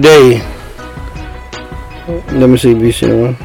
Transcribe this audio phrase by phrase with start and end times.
[0.00, 0.38] Day.
[2.06, 3.36] Let me see, BC1.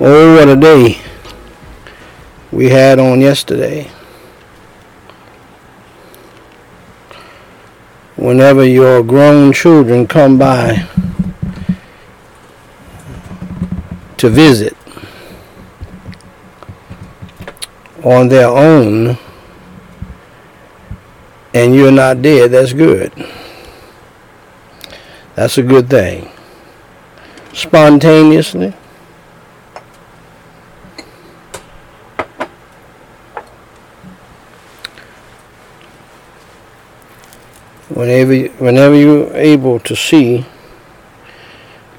[0.00, 0.98] Oh, what a day
[2.50, 3.90] we had on yesterday.
[8.16, 10.86] Whenever your grown children come by
[14.16, 14.76] to visit
[18.02, 19.18] on their own
[21.52, 23.12] and you're not dead, that's good.
[25.40, 26.28] That's a good thing.
[27.54, 28.74] Spontaneously.
[37.88, 40.44] Whenever, whenever you're able to see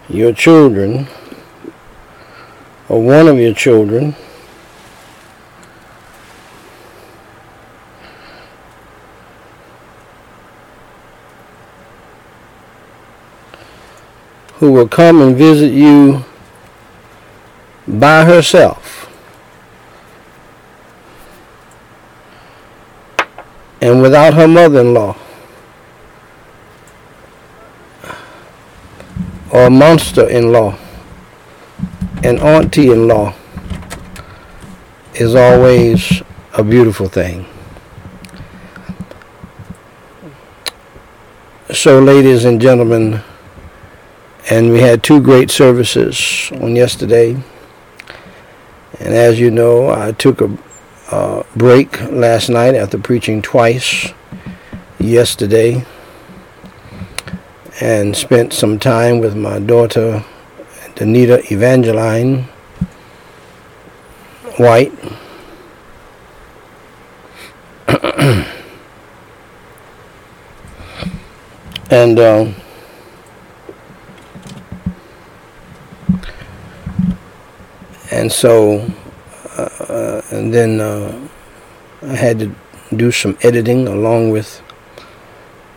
[0.08, 1.08] your children
[2.89, 4.16] or one of your children
[14.62, 16.23] who will come and visit you
[17.88, 19.12] by herself.
[23.81, 25.18] And without her mother-in-law.
[29.50, 30.78] Or monster-in-law.
[32.23, 33.34] An auntie-in-law
[35.16, 36.22] is always
[36.53, 37.48] a beautiful thing.
[41.73, 43.23] So ladies and gentlemen,
[44.52, 47.31] and we had two great services on yesterday.
[48.99, 50.57] And as you know, I took a
[51.09, 54.11] uh, break last night after preaching twice
[55.00, 55.85] yesterday
[57.79, 60.22] and spent some time with my daughter,
[60.95, 62.50] Danita Evangeline
[64.57, 64.91] White.
[71.90, 72.51] and uh,
[78.11, 78.85] and so
[79.57, 81.29] uh, and then uh,
[82.01, 82.55] I had to
[82.95, 84.61] do some editing along with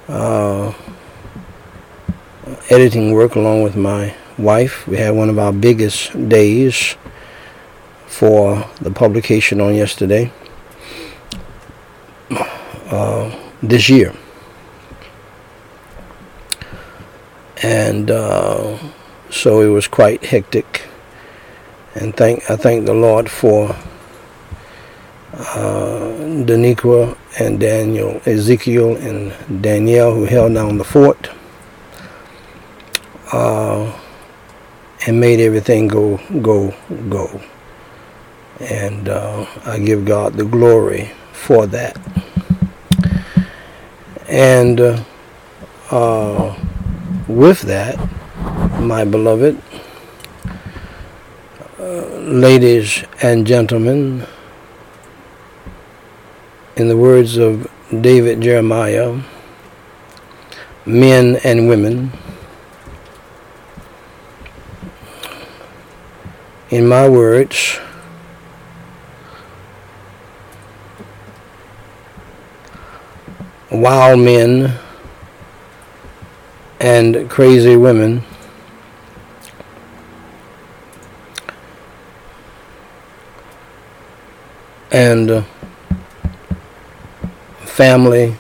[0.09, 0.73] uh,
[2.71, 4.87] editing work along with my wife.
[4.87, 6.97] We had one of our biggest days
[8.07, 10.33] for the publication on yesterday
[12.31, 13.31] uh,
[13.63, 14.15] this year.
[17.63, 18.79] And uh,
[19.31, 20.87] so it was quite hectic
[21.95, 23.71] and thank I thank the Lord for
[25.33, 26.15] uh,
[26.47, 31.31] Daniqua and Daniel, Ezekiel and Danielle who held down the fort
[33.33, 33.93] uh,
[35.07, 36.75] and made everything go go
[37.09, 37.41] go.
[38.61, 41.99] And uh, I give God the glory for that.
[44.29, 44.81] And
[45.91, 46.57] uh,
[47.27, 47.99] with that,
[48.81, 49.61] my beloved,
[51.85, 54.27] ladies and gentlemen,
[56.77, 59.21] in the words of David Jeremiah,
[60.87, 62.11] men and women,
[66.71, 67.79] in my words,
[73.71, 74.79] wild men
[76.81, 78.23] and crazy women
[84.95, 85.43] and uh,
[87.65, 88.37] family,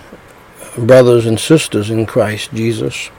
[0.79, 3.11] brothers and sisters in Christ Jesus,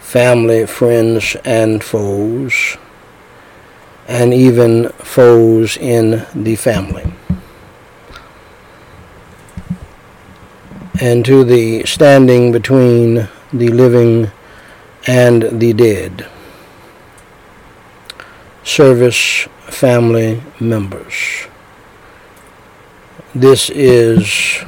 [0.00, 2.78] family, friends, and foes,
[4.08, 7.12] and even foes in the family.
[10.98, 14.30] And to the standing between the living
[15.06, 16.26] and the dead.
[18.64, 21.48] Service family members.
[23.34, 24.62] This is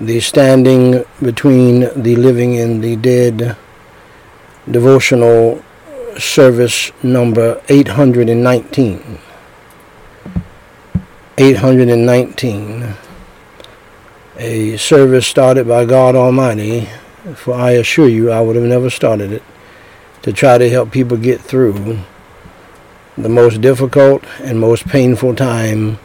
[0.00, 3.56] the standing between the living and the dead
[4.70, 5.64] devotional
[6.16, 9.18] service number 819.
[11.36, 12.94] 819.
[14.36, 16.88] A service started by God Almighty,
[17.34, 19.42] for I assure you I would have never started it,
[20.22, 21.98] to try to help people get through
[23.18, 25.98] the most difficult and most painful time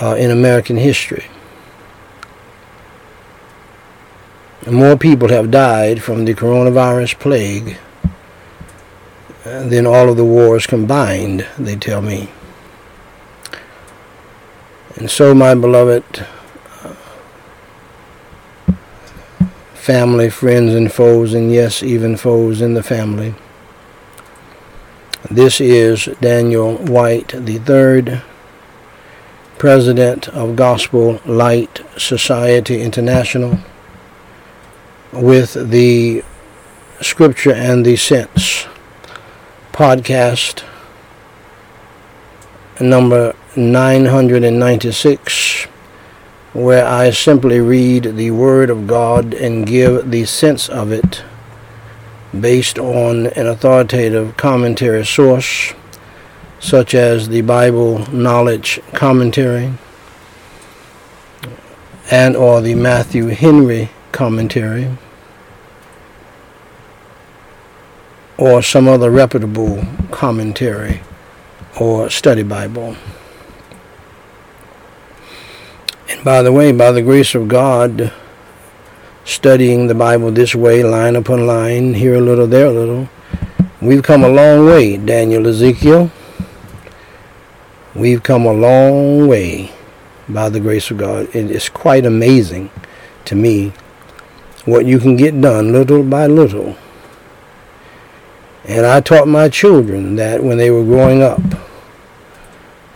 [0.00, 1.26] uh, in American history.
[4.70, 7.78] More people have died from the coronavirus plague
[9.44, 12.30] than all of the wars combined, they tell me.
[14.96, 16.26] And so, my beloved
[19.74, 23.34] family, friends, and foes, and yes, even foes in the family.
[25.30, 28.20] This is Daniel White III,
[29.58, 33.58] President of Gospel Light Society International,
[35.12, 36.22] with the
[37.00, 38.66] Scripture and the Sense
[39.72, 40.62] podcast
[42.80, 45.66] number 996
[46.52, 51.22] where I simply read the Word of God and give the sense of it
[52.38, 55.74] based on an authoritative commentary source,
[56.60, 59.72] such as the Bible Knowledge Commentary
[62.10, 64.96] and or the Matthew Henry Commentary
[68.36, 71.00] or some other reputable commentary
[71.80, 72.96] or study Bible.
[76.08, 78.12] And by the way, by the grace of God,
[79.24, 83.08] studying the Bible this way, line upon line, here a little, there a little,
[83.82, 86.10] we've come a long way, Daniel Ezekiel.
[87.98, 89.72] We've come a long way
[90.28, 91.34] by the grace of God.
[91.34, 92.70] It is quite amazing
[93.24, 93.72] to me
[94.64, 96.76] what you can get done little by little.
[98.64, 101.40] And I taught my children that when they were growing up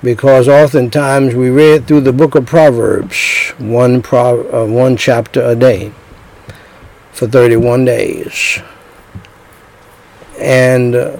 [0.05, 5.57] because oftentimes we read through the book of Proverbs, one, pro, uh, one chapter a
[5.57, 5.93] day
[7.11, 8.61] for 31 days.
[10.39, 11.17] And uh,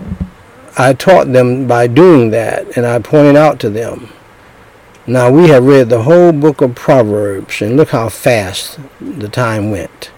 [0.77, 4.09] I taught them by doing that, and I pointed out to them.
[5.07, 9.71] Now we have read the whole book of Proverbs, and look how fast the time
[9.71, 10.11] went.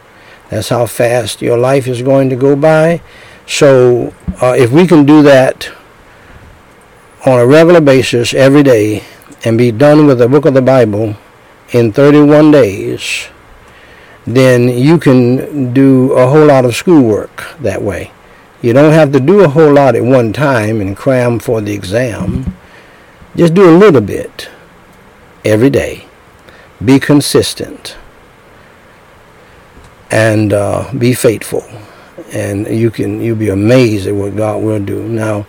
[0.51, 3.01] That's how fast your life is going to go by.
[3.47, 5.71] So uh, if we can do that
[7.27, 9.03] on a regular basis every day
[9.45, 11.17] and be done with the book of the Bible
[11.73, 13.29] in 31 days,
[14.27, 18.13] then you can do a whole lot of schoolwork that way.
[18.65, 21.75] You don't have to do a whole lot at one time and cram for the
[21.75, 22.57] exam.
[23.37, 24.49] Just do a little bit
[25.45, 26.07] every day.
[26.83, 27.99] Be consistent
[30.11, 31.63] and uh, be faithful,
[32.33, 35.07] and you can you'll be amazed at what God will do.
[35.09, 35.47] Now,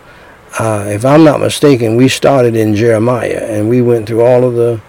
[0.58, 4.56] uh, if I'm not mistaken, we started in Jeremiah and we went through all of
[4.56, 4.82] the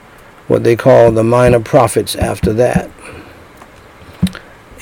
[0.50, 2.92] what they call the minor prophets after that.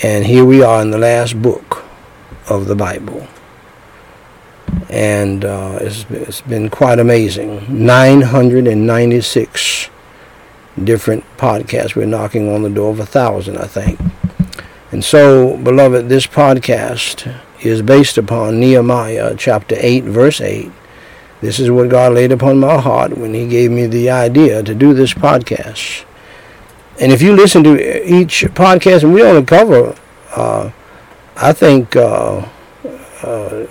[0.01, 1.83] And here we are in the last book
[2.50, 3.27] of the Bible.
[4.89, 7.86] And uh, it's, it's been quite amazing.
[7.86, 9.89] 996
[10.83, 11.95] different podcasts.
[11.95, 14.00] We're knocking on the door of a thousand, I think.
[14.92, 20.72] And so, beloved, this podcast is based upon Nehemiah chapter 8, verse 8.
[21.42, 24.74] This is what God laid upon my heart when He gave me the idea to
[24.74, 26.06] do this podcast.
[27.00, 29.95] And if you listen to each podcast, and we only cover,
[30.36, 30.72] uh,
[31.36, 32.48] I think, uh,
[33.22, 33.66] uh,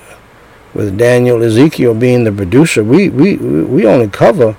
[0.74, 4.56] with Daniel Ezekiel being the producer, we, we, we only cover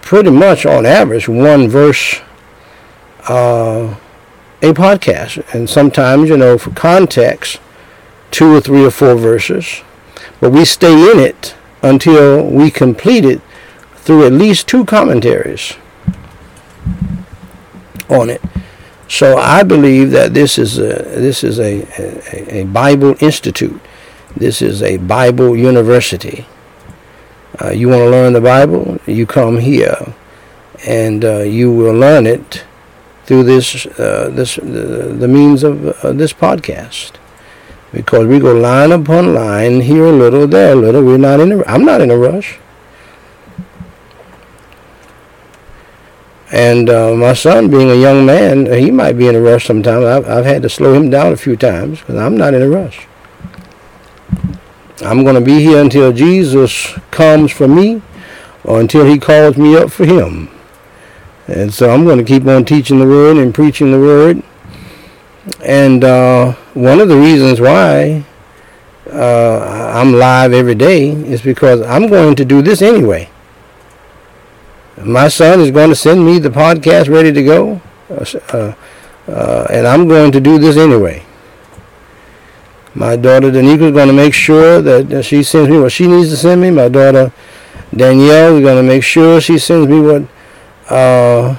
[0.00, 2.20] pretty much on average one verse
[3.28, 3.94] uh,
[4.62, 5.44] a podcast.
[5.54, 7.60] And sometimes, you know, for context,
[8.30, 9.82] two or three or four verses,
[10.40, 13.40] but we stay in it until we complete it
[13.96, 15.74] through at least two commentaries
[18.08, 18.40] on it.
[19.08, 23.80] So I believe that this is a this is a, a, a Bible institute.
[24.36, 26.44] This is a Bible university.
[27.58, 28.98] Uh, you want to learn the Bible?
[29.06, 30.14] You come here,
[30.86, 32.66] and uh, you will learn it
[33.24, 37.12] through this uh, this the, means of uh, this podcast
[37.92, 41.02] because we go line upon line, here a little, there a little.
[41.02, 42.58] We're not in a, I'm not in a rush.
[46.52, 50.04] And uh, my son, being a young man, he might be in a rush sometimes.
[50.04, 52.68] I've, I've had to slow him down a few times because I'm not in a
[52.68, 53.05] rush.
[55.02, 58.02] I'm going to be here until Jesus comes for me
[58.64, 60.48] or until he calls me up for him.
[61.46, 64.42] And so I'm going to keep on teaching the word and preaching the word
[65.64, 68.24] and uh, one of the reasons why
[69.10, 73.30] uh, I'm live every day is because I'm going to do this anyway.
[75.02, 78.74] My son is going to send me the podcast ready to go, uh,
[79.28, 81.25] uh and I'm going to do this anyway.
[82.96, 86.30] My daughter Danica is going to make sure that she sends me what she needs
[86.30, 86.70] to send me.
[86.70, 87.30] My daughter
[87.94, 90.22] Danielle is going to make sure she sends me what
[90.88, 91.56] uh,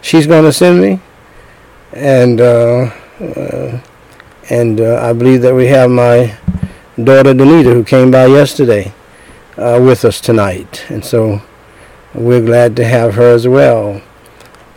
[0.00, 1.00] she's going to send me.
[1.92, 2.90] And uh,
[3.20, 3.78] uh,
[4.48, 6.34] and uh, I believe that we have my
[6.96, 8.94] daughter Danita who came by yesterday
[9.58, 10.86] uh, with us tonight.
[10.88, 11.42] And so
[12.14, 14.00] we're glad to have her as well.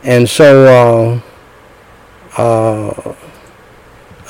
[0.03, 1.21] And so
[2.37, 3.15] uh,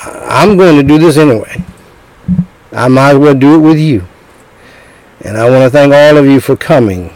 [0.04, 1.64] I'm going to do this anyway.
[2.72, 4.06] I might as well do it with you.
[5.22, 7.12] And I want to thank all of you for coming,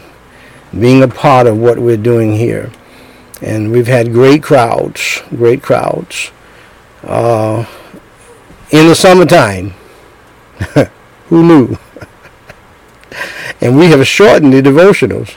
[0.77, 2.71] being a part of what we're doing here.
[3.41, 6.31] And we've had great crowds, great crowds.
[7.03, 7.65] Uh,
[8.73, 9.73] in the summertime.
[11.27, 11.77] Who knew?
[13.61, 15.35] and we have shortened the devotionals.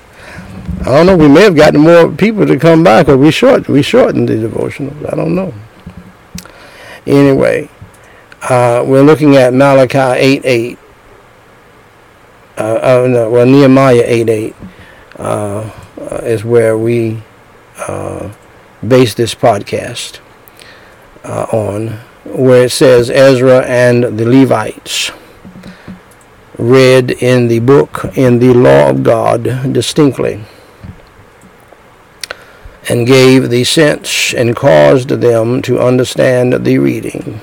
[0.81, 1.17] I don't know.
[1.17, 4.35] We may have gotten more people to come back, or we short we shortened the
[4.35, 5.13] devotionals.
[5.13, 5.53] I don't know.
[7.07, 7.69] Anyway,
[8.43, 10.79] uh, we're looking at Malachi eight eight.
[12.59, 14.57] Uh, uh, no, well, Nehemiah eight eight
[15.17, 15.71] uh,
[16.23, 17.23] is where we
[17.79, 18.33] uh,
[18.87, 20.19] base this podcast
[21.23, 21.89] uh, on,
[22.25, 25.13] where it says Ezra and the Levites
[26.59, 30.43] read in the book in the law of God distinctly
[32.89, 37.41] and gave the sense and caused them to understand the reading.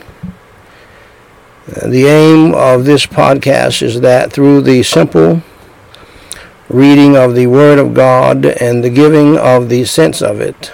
[1.68, 5.42] Uh, the aim of this podcast is that through the simple
[6.70, 10.72] reading of the Word of God and the giving of the sense of it,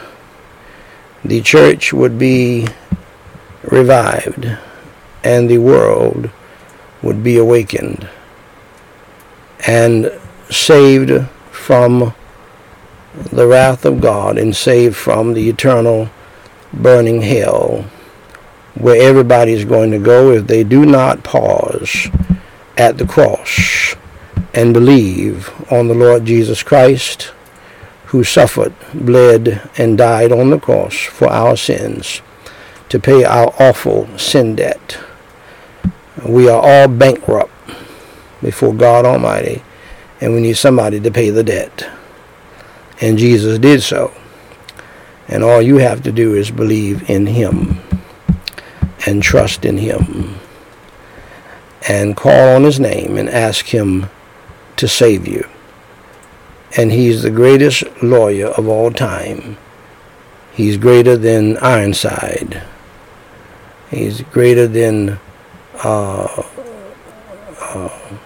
[1.24, 2.68] the church would be
[3.64, 4.58] revived
[5.24, 6.30] and the world
[7.02, 8.08] would be awakened
[9.68, 10.12] and
[10.50, 12.14] saved from
[13.32, 16.10] the wrath of God and saved from the eternal
[16.74, 17.86] burning hell
[18.76, 22.08] where everybody is going to go if they do not pause
[22.78, 23.96] at the cross
[24.54, 27.34] and believe on the Lord Jesus Christ
[28.08, 32.22] who suffered, bled, and died on the cross for our sins
[32.90, 34.98] to pay our awful sin debt.
[36.26, 37.52] We are all bankrupt
[38.42, 39.62] before God Almighty,
[40.20, 41.88] and we need somebody to pay the debt.
[43.01, 44.13] And Jesus did so.
[45.27, 47.79] And all you have to do is believe in Him
[49.06, 50.36] and trust in Him
[51.88, 54.10] and call on His name and ask Him
[54.77, 55.48] to save you.
[56.77, 59.58] And He's the greatest lawyer of all time.
[60.51, 62.63] He's greater than Ironside.
[63.89, 65.20] He's greater than
[65.84, 66.44] uh,
[67.60, 68.18] uh,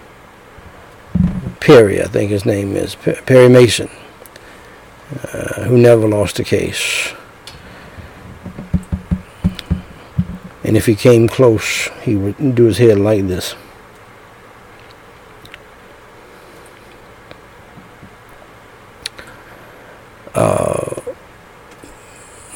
[1.60, 3.88] Perry, I think his name is, Perry Mason.
[5.22, 7.12] Uh, who never lost a case.
[10.64, 13.54] And if he came close, he would do his head like this.
[20.34, 21.00] Uh,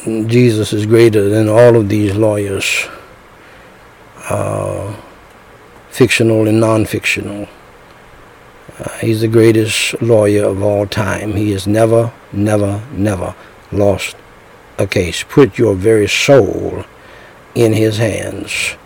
[0.05, 2.89] Jesus is greater than all of these lawyers,
[4.29, 4.97] uh,
[5.91, 7.49] fictional and non-fictional.
[8.79, 11.33] Uh, he's the greatest lawyer of all time.
[11.33, 13.35] He has never, never, never
[13.73, 14.17] lost
[14.79, 15.25] a case.
[15.25, 16.85] Put your very soul
[17.55, 18.77] in his hands,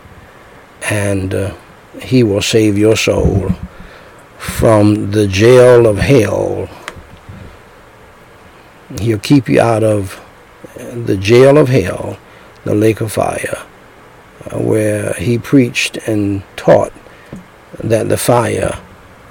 [0.89, 1.55] and uh,
[2.01, 3.51] he will save your soul
[4.39, 6.69] from the jail of hell.
[8.99, 10.19] He'll keep you out of
[10.77, 12.19] the jail of hell,
[12.65, 13.63] the lake of fire,
[14.51, 16.93] uh, where he preached and taught
[17.83, 18.79] that the fire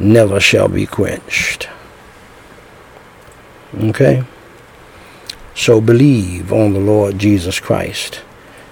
[0.01, 1.69] never shall be quenched.
[3.77, 4.23] Okay?
[5.55, 8.21] So believe on the Lord Jesus Christ,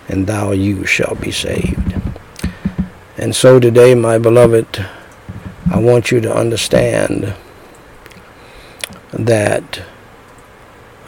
[0.07, 1.95] and thou you shall be saved.
[3.17, 4.85] And so today, my beloved,
[5.71, 7.35] I want you to understand
[9.11, 9.81] that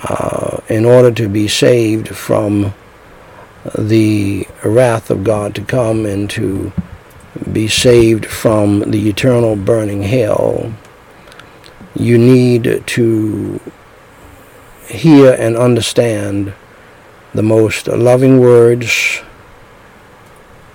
[0.03, 2.73] uh, in order to be saved from
[3.77, 6.73] the wrath of God to come and to
[7.51, 10.73] be saved from the eternal burning hell,
[11.95, 13.59] you need to
[14.87, 16.53] hear and understand
[17.33, 19.21] the most loving words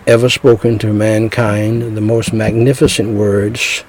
[0.07, 3.85] ever spoken to mankind, the most magnificent words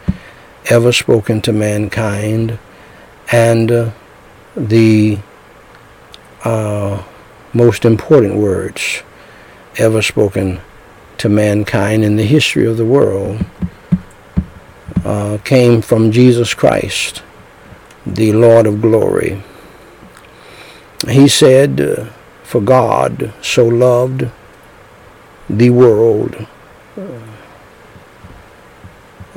[0.69, 2.57] ever spoken to mankind,
[3.31, 3.91] and uh,
[4.55, 5.17] the
[6.43, 7.03] uh,
[7.53, 9.03] most important words
[9.77, 10.59] ever spoken
[11.17, 13.45] to mankind in the history of the world
[15.03, 17.23] uh, came from Jesus Christ,
[18.05, 19.41] the Lord of glory.
[21.07, 22.11] He said,
[22.43, 24.29] For God so loved
[25.49, 26.47] the world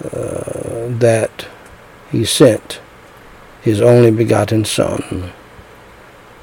[0.03, 1.47] uh, that
[2.11, 2.81] he sent
[3.63, 5.33] his only begotten Son,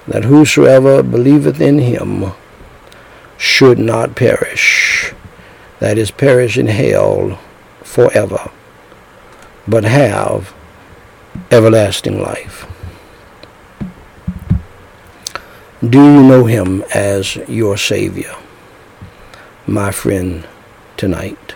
[0.07, 2.31] that whosoever believeth in him
[3.37, 5.13] should not perish,
[5.79, 7.39] that is, perish in hell
[7.83, 8.51] forever,
[9.67, 10.53] but have
[11.51, 12.65] everlasting life.
[15.87, 18.35] Do you know him as your Savior?
[19.67, 20.47] my friend,
[20.95, 21.55] tonight.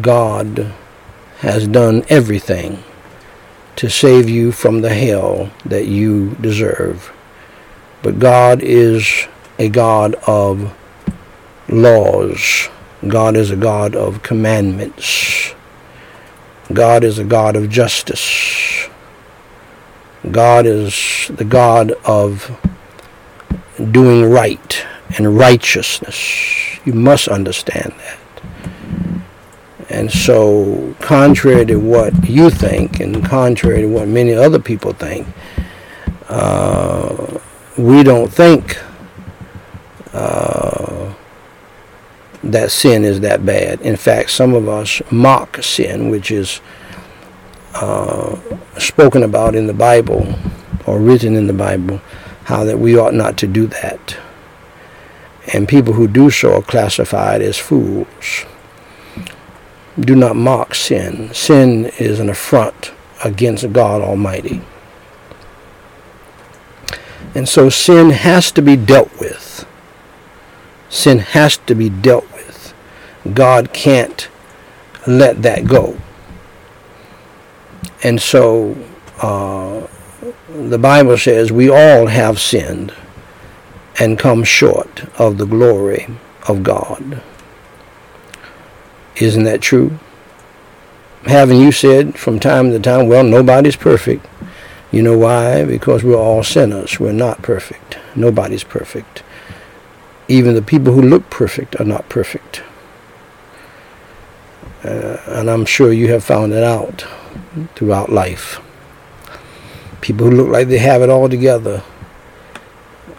[0.00, 0.72] God
[1.38, 2.82] has done everything
[3.74, 7.12] to save you from the hell that you deserve.
[8.02, 9.26] But God is
[9.58, 10.74] a God of
[11.68, 12.68] laws.
[13.06, 15.54] God is a God of commandments.
[16.72, 18.88] God is a God of justice.
[20.30, 22.58] God is the God of
[23.92, 24.84] doing right
[25.16, 26.78] and righteousness.
[26.84, 28.18] You must understand that.
[29.88, 35.28] And so, contrary to what you think, and contrary to what many other people think,
[36.28, 37.38] uh,
[37.78, 38.78] we don't think
[42.52, 43.80] that sin is that bad.
[43.80, 46.60] In fact, some of us mock sin, which is
[47.74, 48.38] uh,
[48.78, 50.34] spoken about in the Bible
[50.86, 52.00] or written in the Bible,
[52.44, 54.16] how that we ought not to do that.
[55.52, 58.46] And people who do so are classified as fools
[59.98, 61.32] do not mock sin.
[61.32, 62.92] Sin is an affront
[63.24, 64.60] against God Almighty.
[67.34, 69.66] And so sin has to be dealt with.
[70.88, 72.26] Sin has to be dealt.
[73.34, 74.28] God can't
[75.06, 75.98] let that go.
[78.02, 78.76] And so
[79.20, 79.86] uh,
[80.48, 82.92] the Bible says we all have sinned
[83.98, 86.06] and come short of the glory
[86.48, 87.22] of God.
[89.16, 89.98] Isn't that true?
[91.24, 94.26] Haven't you said from time to time, well, nobody's perfect?
[94.92, 95.64] You know why?
[95.64, 97.00] Because we're all sinners.
[97.00, 97.98] We're not perfect.
[98.14, 99.22] Nobody's perfect.
[100.28, 102.62] Even the people who look perfect are not perfect.
[104.84, 107.06] Uh, and I'm sure you have found it out
[107.74, 108.60] throughout life.
[110.00, 111.82] People who look like they have it all together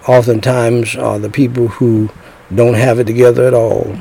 [0.08, 2.10] oftentimes are the people who
[2.54, 3.98] don't have it together at all.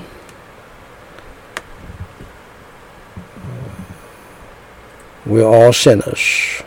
[5.24, 6.62] We're all sinners.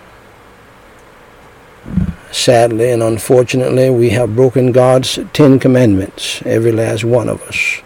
[2.32, 7.82] Sadly and unfortunately, we have broken God's Ten Commandments, every last one of us.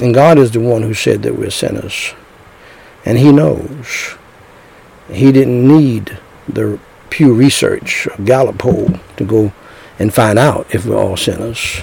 [0.00, 2.14] And God is the one who said that we're sinners.
[3.04, 4.16] And He knows.
[5.10, 6.78] He didn't need the
[7.10, 9.52] Pew Research or Gallup poll to go
[9.98, 11.80] and find out if we're all sinners.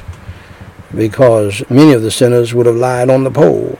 [0.95, 3.77] Because many of the sinners would have lied on the poll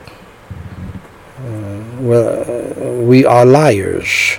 [1.40, 4.38] uh, well, uh, we are liars,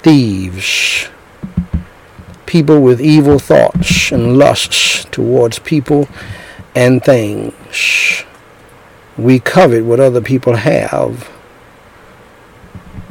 [0.00, 1.08] thieves,
[2.46, 6.08] people with evil thoughts and lusts towards people
[6.74, 8.24] and things.
[9.16, 11.30] We covet what other people have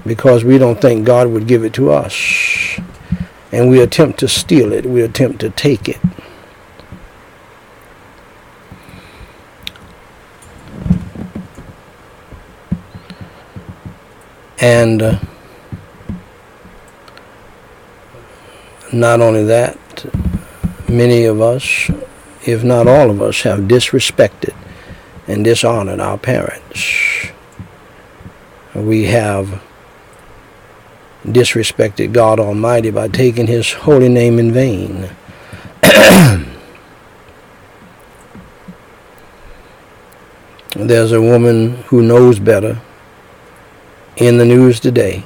[0.05, 2.79] because we don't think God would give it to us.
[3.51, 5.99] And we attempt to steal it, we attempt to take it.
[14.59, 15.19] And uh,
[18.93, 19.77] not only that,
[20.87, 21.91] many of us,
[22.45, 24.55] if not all of us, have disrespected
[25.27, 27.31] and dishonored our parents.
[28.73, 29.61] We have
[31.23, 35.09] disrespected God Almighty by taking His holy name in vain.
[40.75, 42.81] There's a woman who knows better
[44.17, 45.23] in the news today.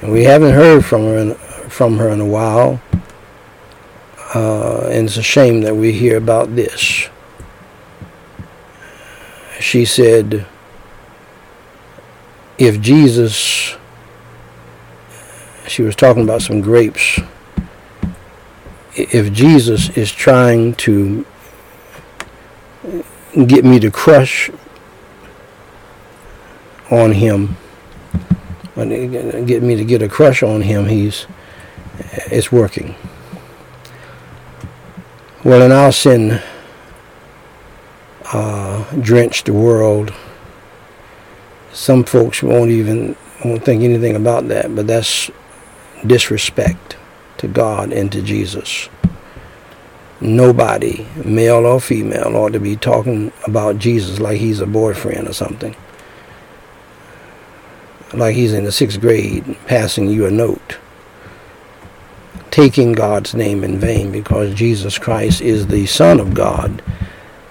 [0.00, 1.34] And we haven't heard from her in,
[1.68, 2.80] from her in a while.
[4.34, 7.08] Uh, and it's a shame that we hear about this.
[9.60, 10.44] She said,
[12.58, 13.76] if Jesus,
[15.68, 17.20] she was talking about some grapes,
[18.96, 21.24] if Jesus is trying to
[23.46, 24.50] get me to crush
[26.90, 27.56] on him,
[28.76, 31.26] get me to get a crush on him, he's
[32.26, 32.96] it's working.
[35.44, 36.40] Well, in our sin
[38.32, 40.14] uh, drenched the world,
[41.70, 45.30] some folks won't even won't think anything about that, but that's
[46.06, 46.96] disrespect
[47.36, 48.88] to God and to Jesus.
[50.18, 55.34] Nobody, male or female, ought to be talking about Jesus like he's a boyfriend or
[55.34, 55.76] something.
[58.14, 60.78] Like he's in the sixth grade passing you a note,
[62.54, 66.82] taking God's name in vain because Jesus Christ is the Son of God.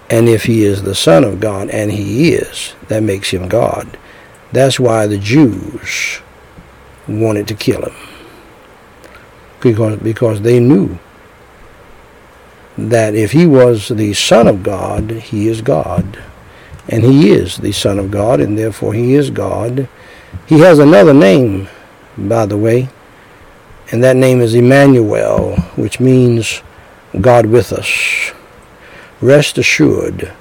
[0.10, 3.98] And if he is the Son of God, and he is, that makes him God.
[4.54, 6.22] That's why the Jews
[7.06, 7.96] wanted to kill him.
[9.62, 10.98] because, because they knew
[12.78, 16.18] that if he was the Son of God, he is God.
[16.88, 19.90] And he is the Son of God, and therefore he is God.
[20.46, 21.68] He has another name,
[22.18, 22.90] by the way,
[23.94, 26.64] and that name is Emmanuel, which means
[27.22, 28.32] God with us.
[29.22, 30.34] Rest assured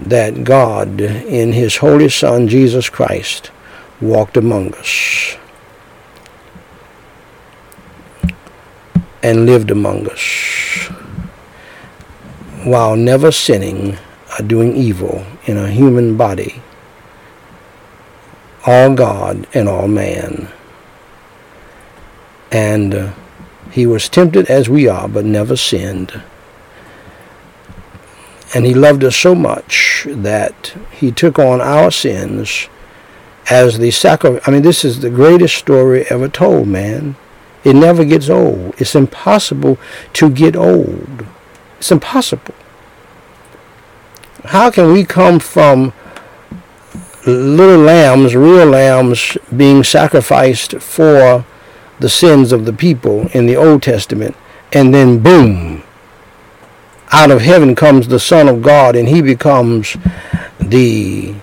[0.00, 3.52] that God, in his Holy Son, Jesus Christ,
[4.00, 5.36] walked among us
[9.22, 10.88] and lived among us
[12.64, 13.96] while never sinning
[14.36, 16.60] or doing evil in a human body,
[18.66, 20.48] all God and all man.
[22.54, 23.12] And uh,
[23.72, 26.22] he was tempted as we are, but never sinned.
[28.54, 32.68] And he loved us so much that he took on our sins
[33.50, 34.46] as the sacrifice.
[34.46, 37.16] I mean, this is the greatest story ever told, man.
[37.64, 38.74] It never gets old.
[38.78, 39.76] It's impossible
[40.12, 41.26] to get old.
[41.78, 42.54] It's impossible.
[44.44, 45.92] How can we come from
[47.26, 51.44] little lambs, real lambs, being sacrificed for
[52.04, 54.36] the sins of the people in the Old Testament,
[54.74, 55.82] and then boom,
[57.10, 59.96] out of heaven comes the Son of God, and he becomes
[60.60, 61.34] the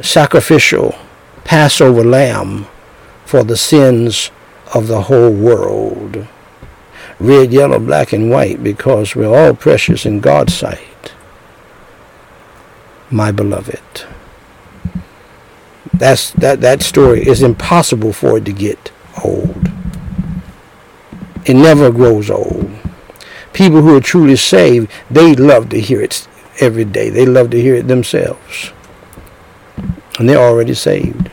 [0.00, 0.94] sacrificial
[1.42, 2.68] Passover lamb
[3.24, 4.30] for the sins
[4.72, 6.28] of the whole world.
[7.18, 11.12] Red, yellow, black, and white, because we're all precious in God's sight.
[13.10, 14.04] My beloved.
[15.92, 18.92] That's that that story is impossible for it to get
[19.24, 19.57] old.
[21.44, 22.70] It never grows old.
[23.52, 26.28] People who are truly saved, they love to hear it
[26.60, 27.10] every day.
[27.10, 28.72] They love to hear it themselves.
[30.18, 31.30] And they're already saved.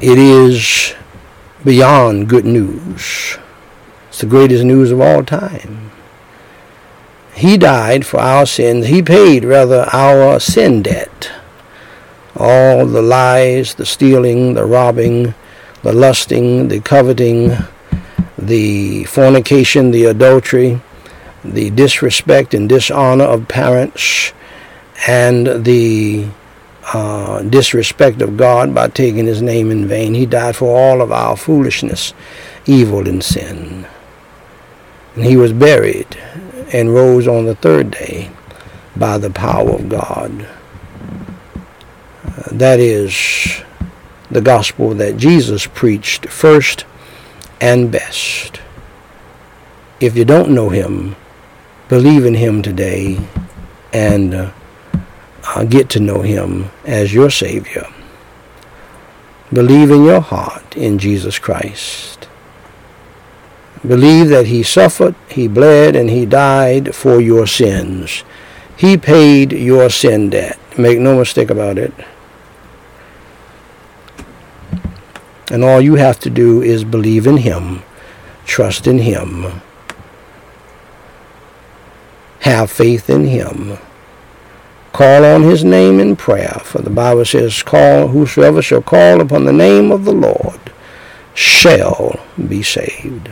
[0.00, 0.94] It is
[1.64, 3.38] beyond good news.
[4.08, 5.90] It's the greatest news of all time.
[7.34, 8.86] He died for our sins.
[8.86, 11.30] He paid, rather, our sin debt.
[12.36, 15.34] All the lies, the stealing, the robbing,
[15.82, 17.56] the lusting, the coveting,
[18.38, 20.80] the fornication, the adultery,
[21.44, 24.32] the disrespect and dishonor of parents,
[25.06, 26.28] and the
[26.92, 30.14] uh, disrespect of God by taking his name in vain.
[30.14, 32.14] He died for all of our foolishness,
[32.66, 33.86] evil, and sin.
[35.14, 36.16] And he was buried
[36.72, 38.30] and rose on the third day
[38.96, 40.48] by the power of God.
[42.24, 43.62] Uh, that is
[44.30, 46.84] the gospel that Jesus preached first
[47.60, 48.60] and best.
[50.00, 51.16] If you don't know him,
[51.88, 53.18] believe in him today
[53.92, 54.50] and uh,
[55.44, 57.86] uh, get to know him as your Savior.
[59.52, 62.28] Believe in your heart in Jesus Christ.
[63.86, 68.24] Believe that he suffered, he bled, and he died for your sins.
[68.76, 70.58] He paid your sin debt.
[70.76, 71.94] Make no mistake about it.
[75.50, 77.82] And all you have to do is believe in him,
[78.44, 79.62] trust in him,
[82.40, 83.78] have faith in him
[84.98, 89.44] Call on his name in prayer, for the Bible says, Call whosoever shall call upon
[89.44, 90.58] the name of the Lord
[91.34, 93.30] shall be saved.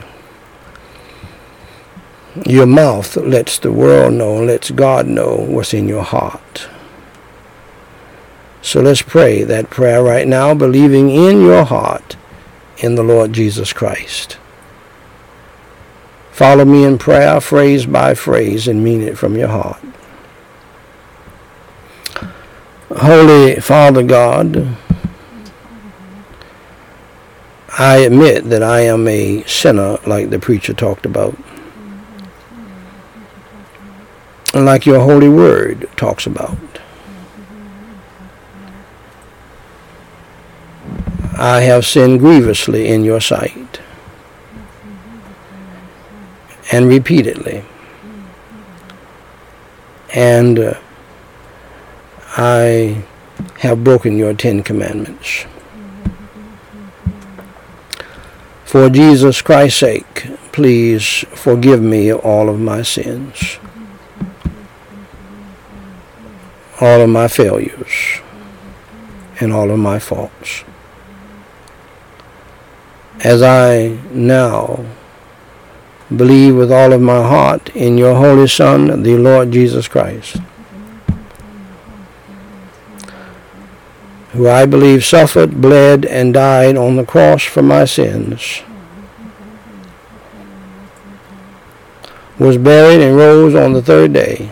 [2.46, 6.68] Your mouth lets the world know, lets God know what's in your heart.
[8.66, 12.16] So let's pray that prayer right now, believing in your heart
[12.79, 14.38] in the Lord Jesus Christ.
[16.33, 19.81] Follow me in prayer, phrase by phrase, and mean it from your heart.
[22.88, 24.76] Holy Father God,
[27.79, 31.38] I admit that I am a sinner like the preacher talked about.
[34.52, 36.59] And like your holy word talks about.
[41.38, 43.81] I have sinned grievously in your sight.
[46.72, 47.62] And repeatedly.
[50.14, 50.75] And uh,
[52.38, 53.05] I
[53.59, 55.44] have broken your Ten Commandments.
[58.64, 63.59] For Jesus Christ's sake, please forgive me all of my sins,
[66.81, 68.20] all of my failures,
[69.38, 70.64] and all of my faults
[73.24, 74.85] as I now
[76.14, 80.37] believe with all of my heart in your Holy Son, the Lord Jesus Christ,
[84.33, 88.62] who I believe suffered, bled, and died on the cross for my sins,
[92.38, 94.50] was buried and rose on the third day.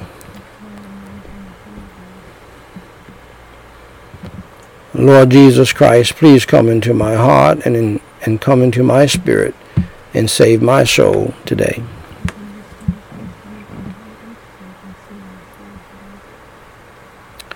[4.94, 9.54] Lord Jesus Christ, please come into my heart and in and come into my spirit
[10.12, 11.82] and save my soul today.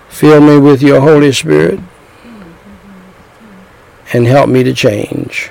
[0.09, 1.79] Fill me with your Holy Spirit
[4.11, 5.49] and help me to change.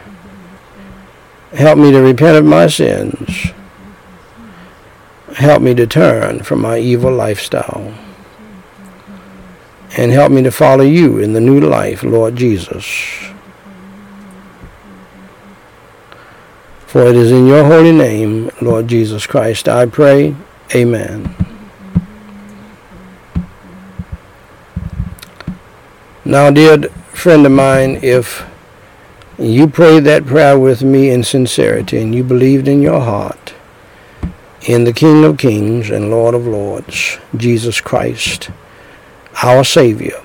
[1.53, 3.47] Help me to repent of my sins.
[5.37, 7.95] Help me to turn from my evil lifestyle.
[9.97, 12.85] And help me to follow you in the new life, Lord Jesus.
[16.89, 20.35] For it is in your holy name, Lord Jesus Christ, I pray.
[20.75, 21.35] Amen.
[26.25, 28.43] Now, dear friend of mine, if
[29.39, 33.53] you prayed that prayer with me in sincerity and you believed in your heart
[34.63, 38.49] in the King of Kings and Lord of Lords, Jesus Christ,
[39.43, 40.23] our Savior,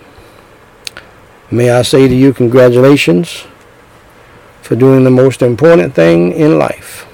[1.51, 3.47] may I say to you, congratulations
[4.63, 7.05] for doing the most important thing in life,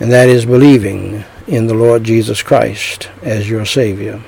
[0.00, 4.22] and that is believing in the Lord Jesus Christ as your Savior.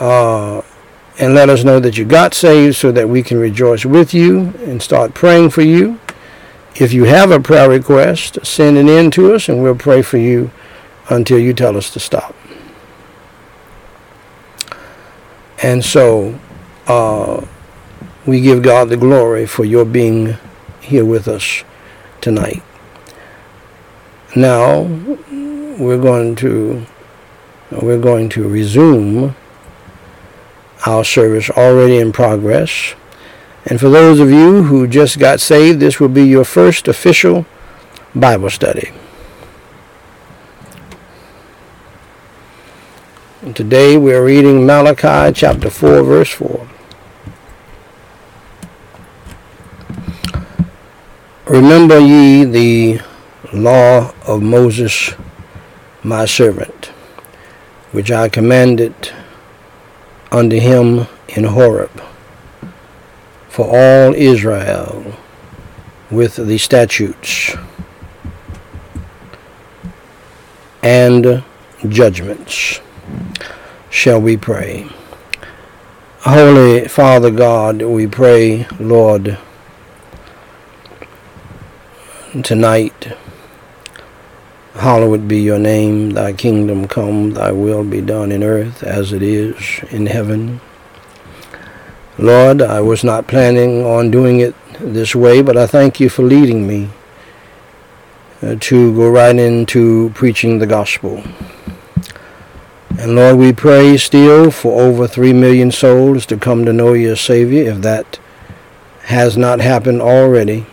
[0.00, 0.62] uh,
[1.18, 4.54] and let us know that you got saved so that we can rejoice with you
[4.64, 6.00] and start praying for you.
[6.76, 10.16] If you have a prayer request, send it in to us and we'll pray for
[10.16, 10.50] you
[11.10, 12.34] until you tell us to stop.
[15.62, 16.40] And so
[16.86, 17.44] uh,
[18.24, 20.38] we give God the glory for your being
[20.80, 21.62] here with us
[22.22, 22.62] tonight.
[24.38, 26.86] Now we're going to
[27.72, 29.34] we're going to resume
[30.86, 32.94] our service already in progress.
[33.66, 37.46] And for those of you who just got saved, this will be your first official
[38.14, 38.92] Bible study.
[43.42, 46.68] And today we are reading Malachi chapter 4, verse 4.
[51.46, 53.00] Remember ye the
[53.52, 55.14] law of Moses,
[56.02, 56.86] my servant,
[57.92, 58.94] which I commanded
[60.30, 62.02] unto him in Horeb
[63.48, 65.14] for all Israel
[66.10, 67.56] with the statutes
[70.82, 71.42] and
[71.88, 72.80] judgments
[73.90, 74.88] shall we pray.
[76.20, 79.38] Holy Father God, we pray, Lord,
[82.42, 83.12] tonight,
[84.78, 89.22] hallowed be your name, thy kingdom come, thy will be done in earth as it
[89.22, 90.60] is in heaven.
[92.16, 96.22] Lord, I was not planning on doing it this way, but I thank you for
[96.22, 96.90] leading me
[98.40, 101.22] uh, to go right into preaching the gospel.
[102.98, 107.16] And Lord, we pray still for over three million souls to come to know your
[107.16, 108.18] Savior, if that
[109.04, 110.66] has not happened already.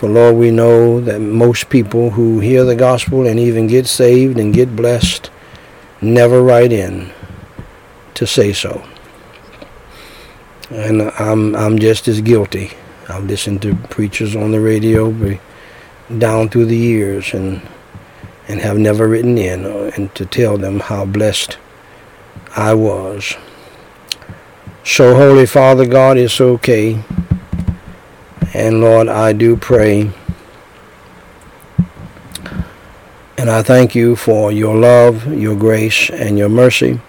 [0.00, 4.38] For Lord, we know that most people who hear the gospel and even get saved
[4.38, 5.30] and get blessed
[6.00, 7.12] never write in
[8.14, 8.82] to say so
[10.70, 12.70] and I'm I'm just as guilty.
[13.08, 15.12] I've listened to preachers on the radio
[16.16, 17.60] down through the years and
[18.48, 21.58] and have never written in uh, and to tell them how blessed
[22.56, 23.36] I was.
[24.84, 27.02] So Holy Father God, it's okay.
[28.52, 30.10] And Lord, I do pray.
[33.38, 37.00] And I thank you for your love, your grace, and your mercy,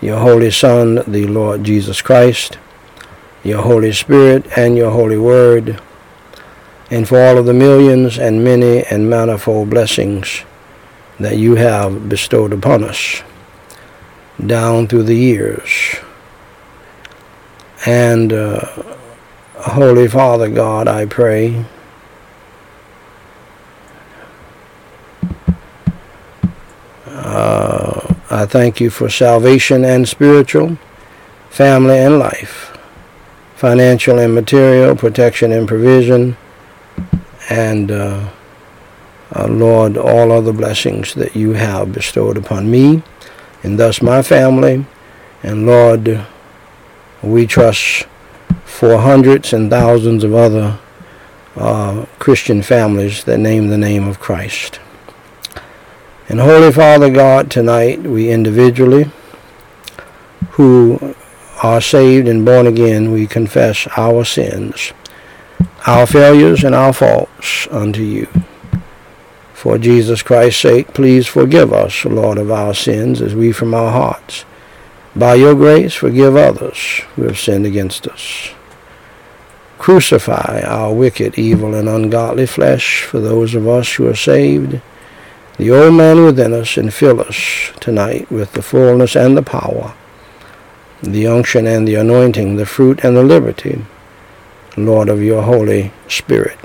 [0.00, 2.58] your Holy Son, the Lord Jesus Christ
[3.44, 5.80] your Holy Spirit, and your Holy Word,
[6.90, 10.42] and for all of the millions and many and manifold blessings
[11.20, 13.22] that you have bestowed upon us
[14.44, 15.96] down through the years.
[17.86, 18.96] And uh,
[19.64, 21.64] Holy Father God, I pray.
[27.06, 30.76] Uh, I thank you for salvation and spiritual,
[31.48, 32.76] family and life,
[33.56, 36.36] financial and material, protection and provision,
[37.48, 38.28] and uh,
[39.34, 43.02] uh, Lord, all other blessings that you have bestowed upon me
[43.62, 44.84] and thus my family.
[45.42, 46.26] And Lord,
[47.22, 48.06] we trust
[48.64, 50.78] for hundreds and thousands of other
[51.56, 54.80] uh, Christian families that name the name of Christ.
[56.28, 59.10] And Holy Father God, tonight we individually
[60.52, 61.14] who
[61.62, 64.92] are saved and born again, we confess our sins,
[65.86, 68.28] our failures and our faults unto you.
[69.52, 73.90] For Jesus Christ's sake, please forgive us, Lord, of our sins as we from our
[73.90, 74.44] hearts.
[75.16, 78.50] By your grace, forgive others who have sinned against us.
[79.78, 84.80] Crucify our wicked, evil, and ungodly flesh for those of us who are saved,
[85.56, 89.94] the old man within us, and fill us tonight with the fullness and the power,
[91.00, 93.84] the unction and the anointing, the fruit and the liberty,
[94.76, 96.58] Lord, of your Holy Spirit.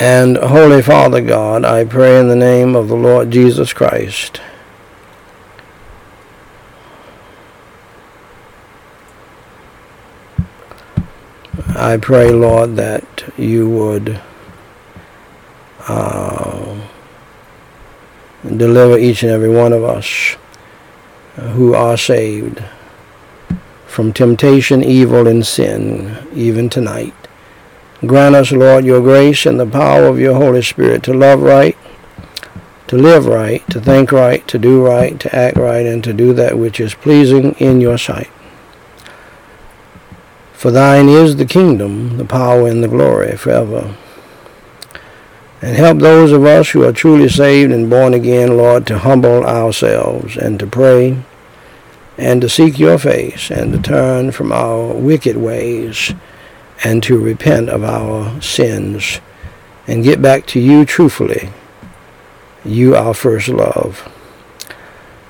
[0.00, 4.40] And Holy Father God, I pray in the name of the Lord Jesus Christ.
[11.74, 14.20] I pray, Lord, that you would
[15.88, 16.80] uh,
[18.44, 20.36] deliver each and every one of us
[21.34, 22.62] who are saved
[23.86, 27.27] from temptation, evil, and sin, even tonight.
[28.06, 31.76] Grant us, Lord, your grace and the power of your Holy Spirit to love right,
[32.86, 36.32] to live right, to think right, to do right, to act right, and to do
[36.34, 38.30] that which is pleasing in your sight.
[40.52, 43.96] For thine is the kingdom, the power, and the glory forever.
[45.60, 49.44] And help those of us who are truly saved and born again, Lord, to humble
[49.44, 51.20] ourselves and to pray
[52.16, 56.12] and to seek your face and to turn from our wicked ways
[56.84, 59.20] and to repent of our sins
[59.86, 61.50] and get back to you truthfully,
[62.64, 64.08] you our first love.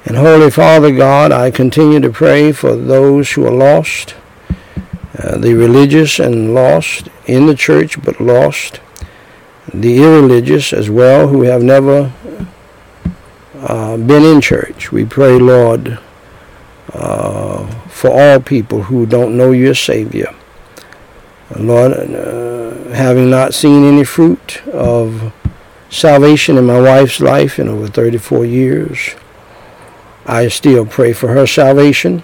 [0.04, 4.14] And Holy Father God, I continue to pray for those who are lost,
[5.18, 8.80] uh, the religious and lost in the church but lost,
[9.72, 12.12] the irreligious as well who have never
[13.54, 14.92] uh, been in church.
[14.92, 15.98] We pray, Lord,
[16.92, 20.34] uh, for all people who don't know your Savior.
[21.56, 25.32] Lord, uh, having not seen any fruit of
[25.88, 29.14] salvation in my wife's life in over 34 years,
[30.26, 32.22] I still pray for her salvation.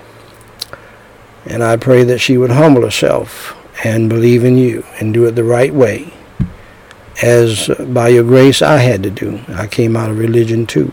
[1.46, 5.32] And I pray that she would humble herself and believe in you and do it
[5.32, 6.12] the right way.
[7.22, 9.40] As by your grace I had to do.
[9.48, 10.92] I came out of religion too.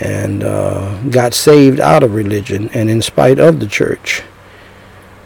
[0.00, 4.22] And uh, got saved out of religion and in spite of the church,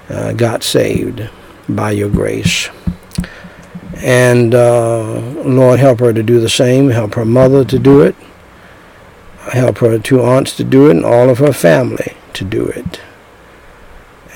[0.08, 1.28] uh, got saved
[1.68, 2.68] by your grace.
[3.96, 6.90] And uh, Lord, help her to do the same.
[6.90, 8.14] Help her mother to do it.
[9.52, 13.00] Help her two aunts to do it and all of her family to do it.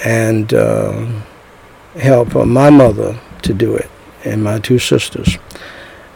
[0.04, 1.06] And uh,
[1.96, 3.90] help my mother to do it
[4.24, 5.38] and my two sisters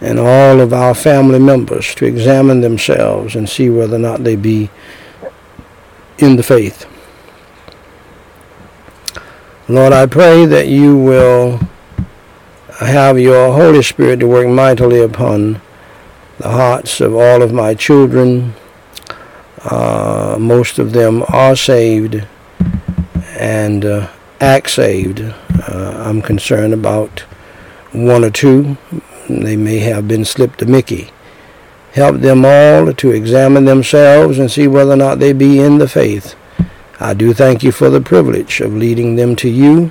[0.00, 4.36] and all of our family members to examine themselves and see whether or not they
[4.36, 4.70] be
[6.18, 6.86] in the faith.
[9.66, 11.58] Lord, I pray that you will
[12.80, 15.62] have your Holy Spirit to work mightily upon
[16.36, 18.52] the hearts of all of my children.
[19.64, 22.26] Uh, most of them are saved
[23.38, 25.20] and uh, act saved.
[25.22, 27.20] Uh, I'm concerned about
[27.92, 28.76] one or two.
[29.30, 31.10] They may have been slipped to Mickey.
[31.94, 35.88] Help them all to examine themselves and see whether or not they be in the
[35.88, 36.34] faith.
[37.00, 39.90] I do thank you for the privilege of leading them to you,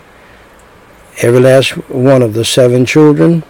[1.21, 3.43] every last one of the seven children,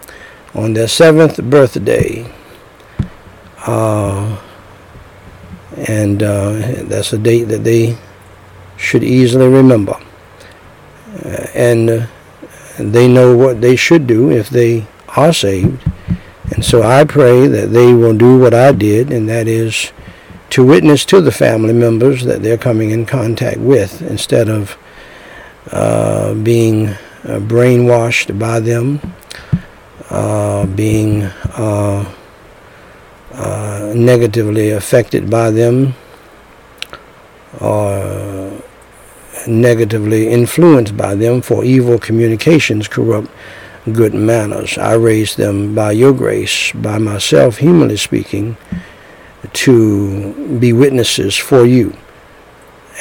[0.54, 2.30] on their seventh birthday.
[3.66, 4.40] Uh,
[5.88, 7.96] and uh, that's a date that they
[8.76, 9.96] should easily remember.
[11.24, 12.06] Uh, and uh,
[12.78, 14.86] they know what they should do if they
[15.16, 15.80] are saved.
[16.52, 19.92] And so I pray that they will do what I did, and that is
[20.50, 24.76] to witness to the family members that they're coming in contact with instead of
[25.70, 29.00] uh, being uh, brainwashed by them,
[30.10, 32.12] uh, being uh,
[33.32, 35.94] uh, negatively affected by them,
[37.60, 38.52] or
[39.46, 43.28] negatively influenced by them, for evil communications corrupt
[43.92, 44.78] good manners.
[44.78, 48.56] I raised them by your grace, by myself, humanly speaking,
[49.52, 51.96] to be witnesses for you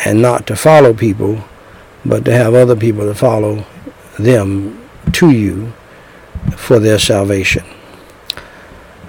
[0.05, 1.43] and not to follow people,
[2.05, 3.65] but to have other people to follow
[4.19, 5.71] them to you
[6.55, 7.63] for their salvation.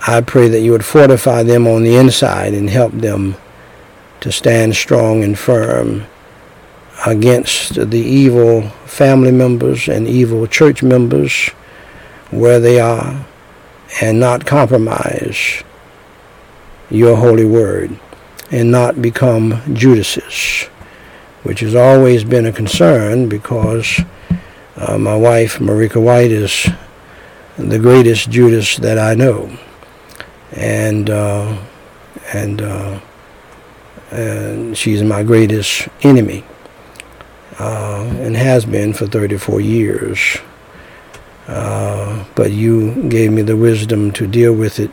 [0.06, 3.36] I pray that you would fortify them on the inside and help them
[4.20, 6.04] to stand strong and firm
[7.06, 11.48] against the evil family members and evil church members
[12.30, 13.26] where they are
[14.00, 15.62] and not compromise
[16.90, 17.98] your holy word
[18.50, 20.68] and not become Judases,
[21.42, 24.00] which has always been a concern because
[24.76, 26.68] uh, my wife, Marika White, is
[27.56, 29.56] the greatest Judas that I know.
[30.52, 31.58] And, uh,
[32.32, 33.00] and, uh,
[34.10, 36.44] and she's my greatest enemy
[37.58, 40.38] uh, and has been for 34 years.
[41.46, 44.90] Uh, but you gave me the wisdom to deal with it.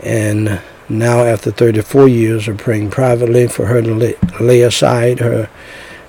[0.00, 5.50] And now, after 34 years of praying privately for her to lay, aside her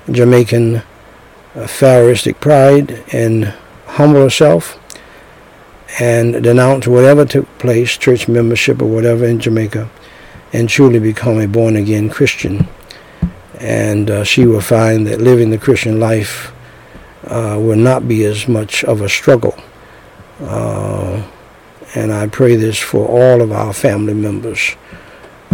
[0.10, 0.78] Jamaican
[1.56, 3.54] uh, Pharaohistic pride and
[3.86, 4.78] humble herself
[6.00, 9.90] and denounce whatever took place, church membership or whatever in Jamaica,
[10.54, 12.68] and truly become a born again Christian
[13.60, 16.54] and uh, she will find that living the Christian life
[17.26, 19.58] uh, will not be as much of a struggle.
[20.40, 21.22] Uh,
[21.96, 24.76] and I pray this for all of our family members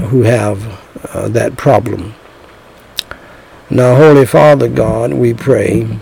[0.09, 0.81] who have
[1.13, 2.15] uh, that problem.
[3.69, 5.99] Now, Holy Father God, we pray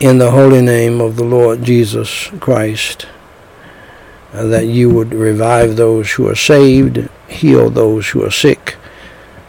[0.00, 3.06] in the holy name of the Lord Jesus Christ
[4.32, 8.76] uh, that you would revive those who are saved, heal those who are sick,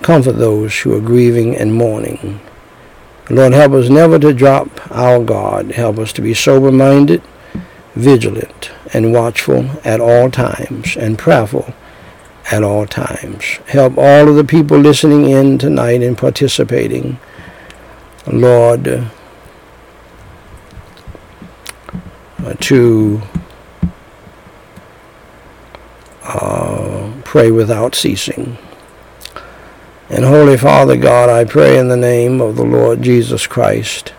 [0.05, 2.39] Comfort those who are grieving and mourning.
[3.27, 5.71] Lord, help us never to drop our guard.
[5.71, 7.23] Help us to be sober minded,
[7.95, 11.73] vigilant, and watchful at all times, and prayerful
[12.49, 13.43] at all times.
[13.67, 17.19] Help all of the people listening in tonight and participating.
[18.25, 19.09] Lord, uh,
[22.61, 23.21] to
[26.23, 28.57] uh, pray without ceasing.
[30.09, 34.13] And Holy Father God, I pray in the name of the Lord Jesus Christ,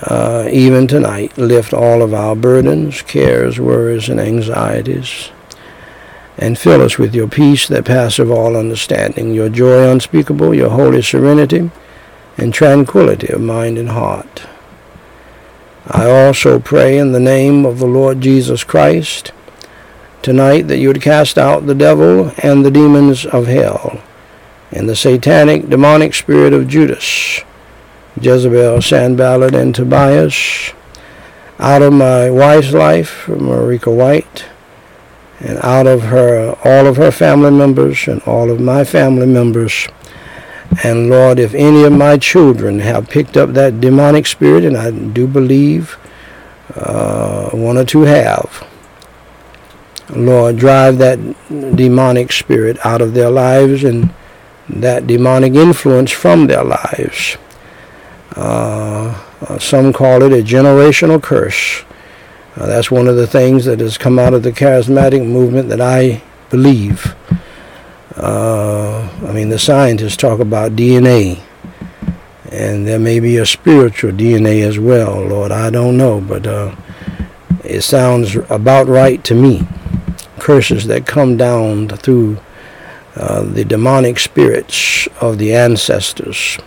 [0.00, 5.30] uh, even tonight, lift all of our burdens, cares, worries, and anxieties,
[6.38, 11.02] and fill us with your peace that passeth all understanding, your joy unspeakable, your holy
[11.02, 11.70] serenity,
[12.38, 14.46] and tranquility of mind and heart.
[15.86, 19.32] I also pray in the name of the Lord Jesus Christ
[20.22, 24.00] tonight that you would cast out the devil and the demons of hell
[24.70, 27.40] and the satanic demonic spirit of Judas,
[28.20, 30.72] Jezebel, Sanballat, and Tobias,
[31.58, 34.46] out of my wife's life, Marika White,
[35.40, 39.88] and out of her all of her family members and all of my family members.
[40.84, 44.90] And Lord, if any of my children have picked up that demonic spirit, and I
[44.90, 45.98] do believe
[46.74, 48.66] uh, one or two have,
[50.10, 54.12] Lord, drive that demonic spirit out of their lives and
[54.68, 57.36] that demonic influence from their lives.
[58.36, 61.84] Uh, uh, some call it a generational curse.
[62.56, 65.80] Uh, that's one of the things that has come out of the charismatic movement that
[65.80, 67.14] I believe.
[68.16, 71.40] Uh, I mean, the scientists talk about DNA,
[72.50, 75.50] and there may be a spiritual DNA as well, Lord.
[75.50, 76.74] I don't know, but uh,
[77.64, 79.66] it sounds about right to me.
[80.38, 82.38] Curses that come down through
[83.16, 86.58] uh, the demonic spirits of the ancestors.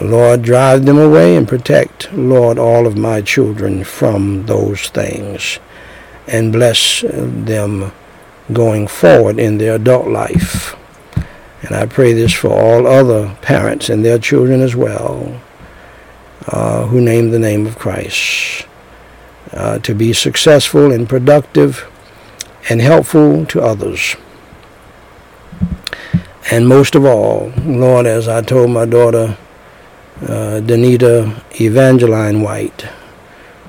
[0.00, 5.58] Lord, drive them away and protect, Lord, all of my children from those things
[6.26, 7.92] and bless them
[8.52, 10.76] going forward in their adult life.
[11.62, 15.40] And I pray this for all other parents and their children as well
[16.48, 18.66] uh, who name the name of Christ
[19.52, 21.90] uh, to be successful and productive
[22.68, 24.16] and helpful to others.
[26.50, 29.36] And most of all, Lord, as I told my daughter,
[30.22, 32.82] uh, Danita Evangeline White,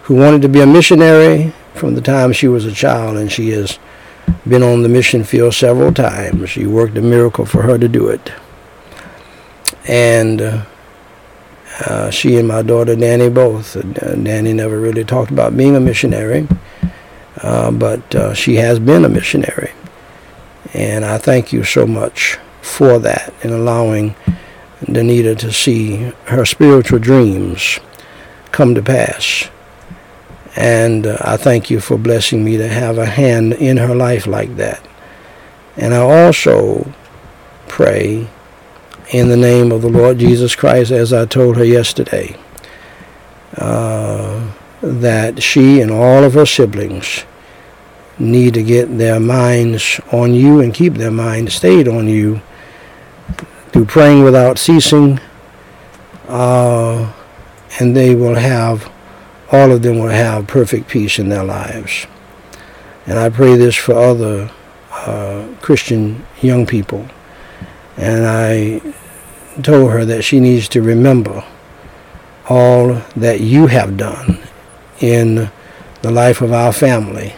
[0.03, 3.49] who wanted to be a missionary from the time she was a child, and she
[3.49, 3.79] has
[4.47, 6.49] been on the mission field several times.
[6.49, 8.31] She worked a miracle for her to do it.
[9.87, 10.65] And uh,
[11.85, 13.75] uh, she and my daughter Danny both.
[13.77, 16.47] Uh, Danny never really talked about being a missionary,
[17.41, 19.71] uh, but uh, she has been a missionary.
[20.73, 24.15] And I thank you so much for that and allowing
[24.81, 27.79] Danita to see her spiritual dreams
[28.51, 29.49] come to pass.
[30.55, 34.25] And uh, I thank you for blessing me to have a hand in her life
[34.25, 34.85] like that.
[35.75, 36.91] And I also
[37.67, 38.27] pray
[39.11, 42.35] in the name of the Lord Jesus Christ, as I told her yesterday,
[43.55, 44.51] uh,
[44.81, 47.23] that she and all of her siblings
[48.19, 52.41] need to get their minds on you and keep their minds stayed on you
[53.77, 55.19] through praying without ceasing,
[56.27, 57.13] uh,
[57.79, 58.91] and they will have,
[59.51, 62.07] all of them will have perfect peace in their lives.
[63.05, 64.49] And I pray this for other
[64.89, 67.07] uh, Christian young people.
[67.97, 68.81] And I
[69.61, 71.45] told her that she needs to remember
[72.49, 74.39] all that you have done
[75.01, 75.51] in
[76.01, 77.35] the life of our family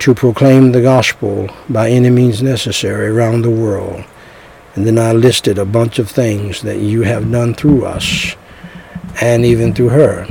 [0.00, 4.04] to proclaim the gospel by any means necessary around the world.
[4.76, 8.36] And then I listed a bunch of things that you have done through us
[9.22, 10.26] and even through her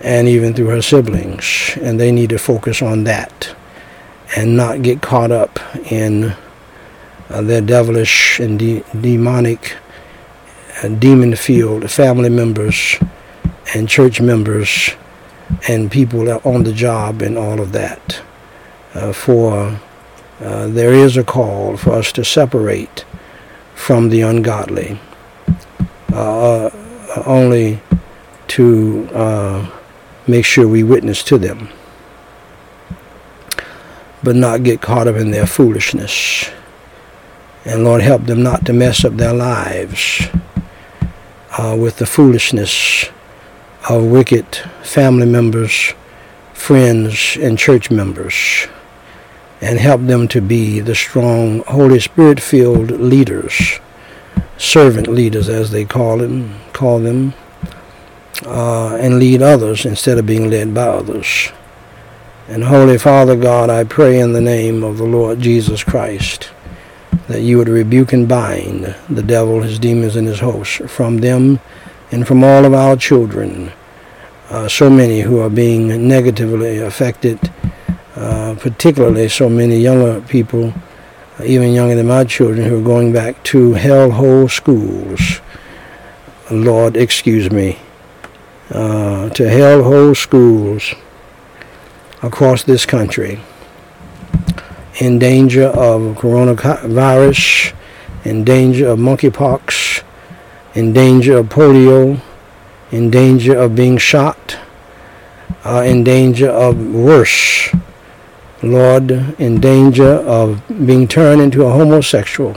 [0.00, 1.78] and even through her siblings.
[1.80, 3.54] And they need to focus on that
[4.36, 6.34] and not get caught up in
[7.30, 9.76] uh, their devilish and de- demonic,
[10.82, 12.96] uh, demon-filled family members
[13.72, 14.90] and church members
[15.68, 18.20] and people on the job and all of that.
[18.94, 19.78] Uh, for
[20.40, 23.04] uh, there is a call for us to separate
[23.74, 24.98] from the ungodly,
[26.12, 27.80] uh, uh only
[28.48, 29.70] to uh,
[30.26, 31.68] make sure we witness to them,
[34.22, 36.50] but not get caught up in their foolishness.
[37.64, 40.28] And Lord, help them not to mess up their lives
[41.58, 43.06] uh, with the foolishness
[43.88, 44.46] of wicked
[44.82, 45.94] family members,
[46.52, 48.68] friends, and church members,
[49.60, 53.80] and help them to be the strong, Holy Spirit filled leaders,
[54.58, 57.34] servant leaders as they call them, call them,
[58.44, 61.50] uh, and lead others instead of being led by others.
[62.48, 66.50] And Holy Father God, I pray in the name of the Lord Jesus Christ
[67.28, 71.58] that you would rebuke and bind the devil, his demons, and his hosts from them
[72.12, 73.72] and from all of our children,
[74.48, 77.52] uh, so many who are being negatively affected,
[78.16, 80.72] particularly so many younger people,
[81.38, 85.40] uh, even younger than my children, who are going back to hellhole schools.
[86.50, 87.78] Lord, excuse me,
[88.70, 90.94] uh, to hellhole schools
[92.22, 93.38] across this country
[95.00, 97.74] in danger of coronavirus,
[98.24, 100.02] in danger of monkeypox,
[100.74, 102.20] in danger of polio,
[102.90, 104.56] in danger of being shot,
[105.64, 107.68] uh, in danger of worse,
[108.62, 112.56] Lord, in danger of being turned into a homosexual.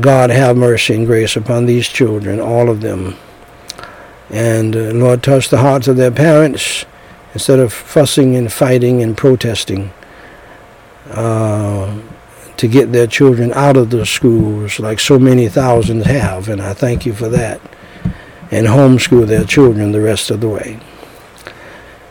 [0.00, 3.16] God have mercy and grace upon these children, all of them.
[4.30, 6.84] And uh, Lord, touch the hearts of their parents
[7.34, 9.92] instead of fussing and fighting and protesting.
[11.10, 12.00] Uh,
[12.60, 16.74] to get their children out of the schools like so many thousands have, and I
[16.74, 17.58] thank you for that,
[18.50, 20.78] and homeschool their children the rest of the way.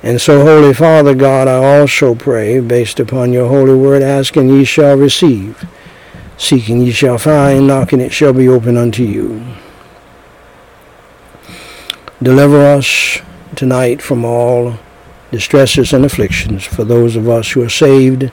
[0.02, 4.64] And so, Holy Father God, I also pray, based upon your holy word, asking ye
[4.64, 5.68] shall receive,
[6.38, 9.45] seeking ye shall find, knocking it shall be open unto you.
[12.24, 13.20] Deliver us
[13.56, 14.80] tonight from all
[15.32, 18.32] distresses and afflictions for those of us who are saved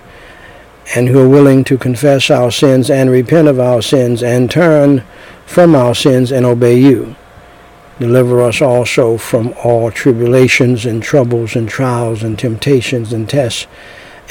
[0.94, 5.02] and who are willing to confess our sins and repent of our sins and turn
[5.44, 7.16] from our sins and obey you.
[7.98, 13.66] Deliver us also from all tribulations and troubles and trials and temptations and tests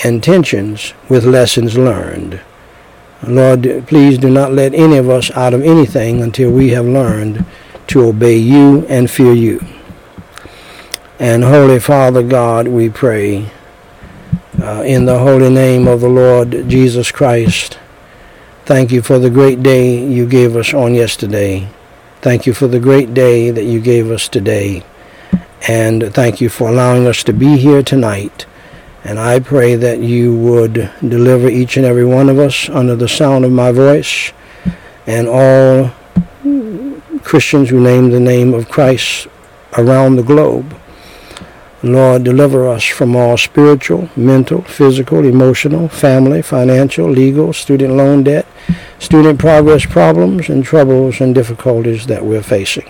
[0.03, 2.41] and tensions with lessons learned.
[3.27, 7.45] Lord, please do not let any of us out of anything until we have learned
[7.87, 9.65] to obey you and fear you.
[11.17, 13.49] And Holy Father God, we pray
[14.61, 17.79] uh, in the holy name of the Lord Jesus Christ.
[18.65, 21.69] Thank you for the great day you gave us on yesterday.
[22.25, 24.81] Thank you for the great day that you gave us today.
[25.67, 28.47] And thank you for allowing us to be here tonight.
[29.03, 33.07] And I pray that you would deliver each and every one of us under the
[33.07, 34.33] sound of my voice
[35.05, 35.91] and all
[37.21, 39.27] Christians who name the name of Christ
[39.77, 40.75] around the globe
[41.85, 48.47] Lord, deliver us from all spiritual, mental, physical, emotional, family, financial, legal, student loan debt,
[48.97, 52.89] student progress problems, and troubles and difficulties that we're facing.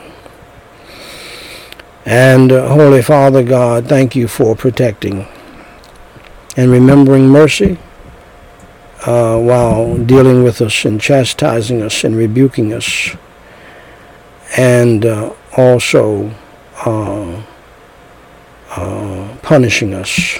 [2.05, 5.27] And uh, Holy Father God, thank you for protecting
[6.55, 7.77] and remembering mercy
[9.05, 13.09] uh, while dealing with us and chastising us and rebuking us,
[14.55, 16.31] and uh, also
[18.75, 20.39] uh, punishing us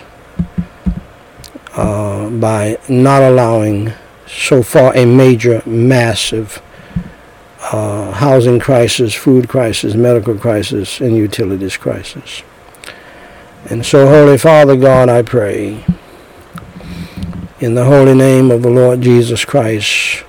[1.76, 3.94] uh, by not allowing
[4.28, 6.62] so far a major, massive
[7.72, 12.44] uh, housing crisis, food crisis, medical crisis, and utilities crisis.
[13.70, 15.84] And so, Holy Father God, I pray,
[17.60, 20.24] in the holy name of the Lord Jesus Christ,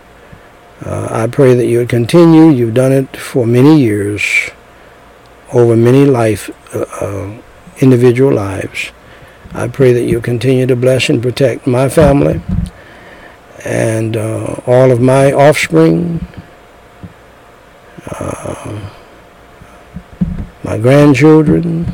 [0.85, 2.51] uh, I pray that you would continue.
[2.51, 4.23] You've done it for many years,
[5.53, 7.41] over many life, uh
[7.81, 8.93] individual lives.
[9.53, 12.43] I pray that you continue to bless and protect my family
[13.65, 16.25] and uh, all of my offspring,
[18.13, 18.91] uh,
[20.63, 21.85] my grandchildren,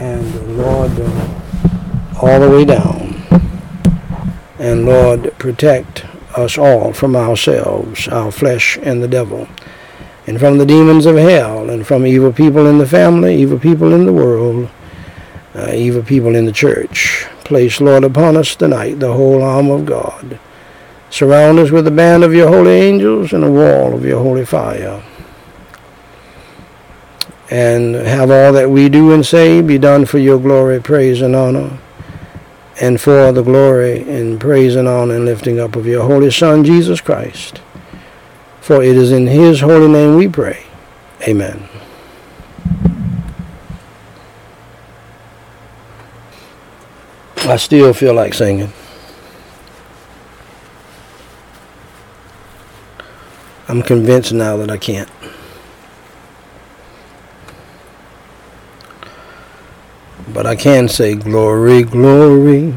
[0.00, 3.22] and Lord, uh, all the way down.
[4.58, 6.04] And Lord, protect
[6.36, 9.48] us all from ourselves, our flesh, and the devil,
[10.26, 13.92] and from the demons of hell, and from evil people in the family, evil people
[13.92, 14.70] in the world
[15.54, 17.26] uh, evil people in the church.
[17.44, 20.38] Place, Lord, upon us tonight the whole arm of God.
[21.10, 24.46] Surround us with a band of your holy angels and a wall of your holy
[24.46, 25.02] fire.
[27.50, 31.36] And have all that we do and say be done for your glory, praise, and
[31.36, 31.78] honor,
[32.80, 36.64] and for the glory and praise and honor and lifting up of your holy Son,
[36.64, 37.60] Jesus Christ.
[38.62, 40.64] For it is in his holy name we pray.
[41.26, 41.68] Amen.
[47.38, 48.72] I still feel like singing.
[53.66, 55.10] I'm convinced now that I can't.
[60.32, 62.74] But I can say, Glory, glory,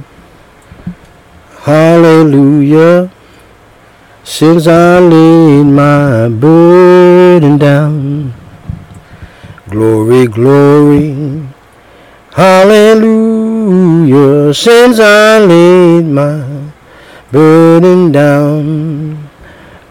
[1.60, 3.12] hallelujah.
[4.26, 8.34] Since I laid my burden down,
[9.70, 11.46] glory, glory,
[12.36, 13.64] Hallelujah,
[14.54, 16.44] since I laid my
[17.32, 19.30] burden down,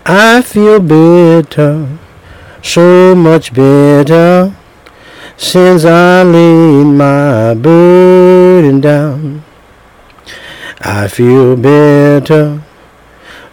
[0.05, 1.89] I feel better,
[2.61, 4.53] so much better,
[5.37, 9.45] since I laid my burden down.
[10.81, 12.64] I feel better,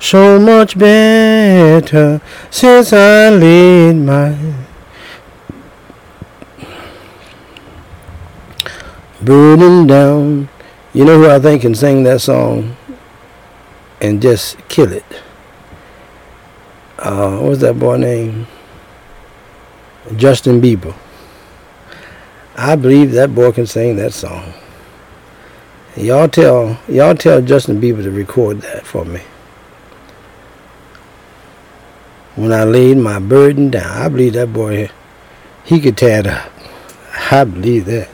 [0.02, 4.36] so much better, since I laid my
[9.22, 10.50] burning down.
[10.94, 12.76] You know who I think can sing that song
[14.02, 15.06] and just kill it?
[16.98, 18.48] Uh, what's that boy name?
[20.18, 20.96] Justin Bieber.
[22.56, 24.54] I believe that boy can sing that song.
[25.96, 29.22] Y'all tell y'all tell Justin Bieber to record that for me.
[32.36, 34.90] When I laid my burden down, I believe that boy
[35.66, 36.52] he could tear it up.
[37.30, 38.10] I believe that.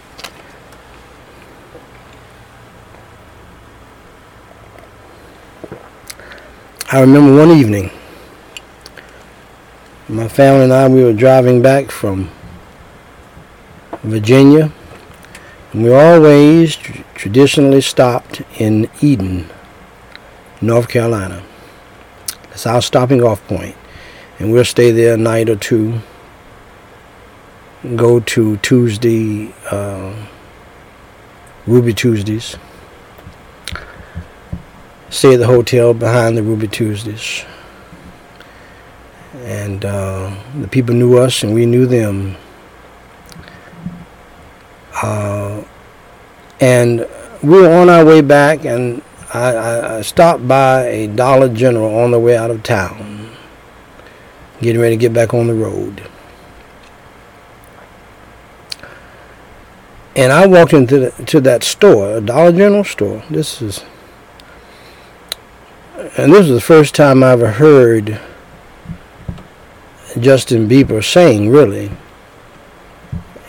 [6.90, 7.92] I remember one evening,
[10.08, 12.32] my family and I, we were driving back from
[14.04, 14.72] Virginia,
[15.74, 19.50] and we always tr- traditionally stopped in Eden,
[20.62, 21.44] North Carolina.
[22.50, 23.76] That's our stopping off point.
[24.40, 26.00] And we'll stay there a night or two,
[27.96, 30.14] go to Tuesday, uh,
[31.66, 32.56] Ruby Tuesdays
[35.10, 37.46] stay at the hotel behind the Ruby Tuesdays.
[39.36, 42.36] And uh, the people knew us and we knew them.
[45.02, 45.64] Uh,
[46.60, 47.08] and
[47.44, 49.02] we were on our way back and
[49.34, 53.27] I, I, I, stopped by a Dollar General on the way out of town,
[54.62, 56.08] getting ready to get back on the road.
[60.16, 63.24] And I walked into the, to that store, a Dollar General store.
[63.30, 63.84] This is
[66.18, 68.20] and this was the first time I ever heard
[70.20, 71.92] Justin Bieber sing, really.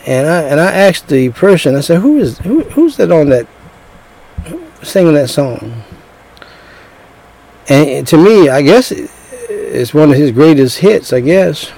[0.05, 2.61] And I and I asked the person, I said, "Who is who?
[2.61, 3.47] Who's that on that
[4.83, 5.83] singing that song?"
[7.67, 8.91] And to me, I guess
[9.49, 11.11] it's one of his greatest hits.
[11.13, 11.71] I guess.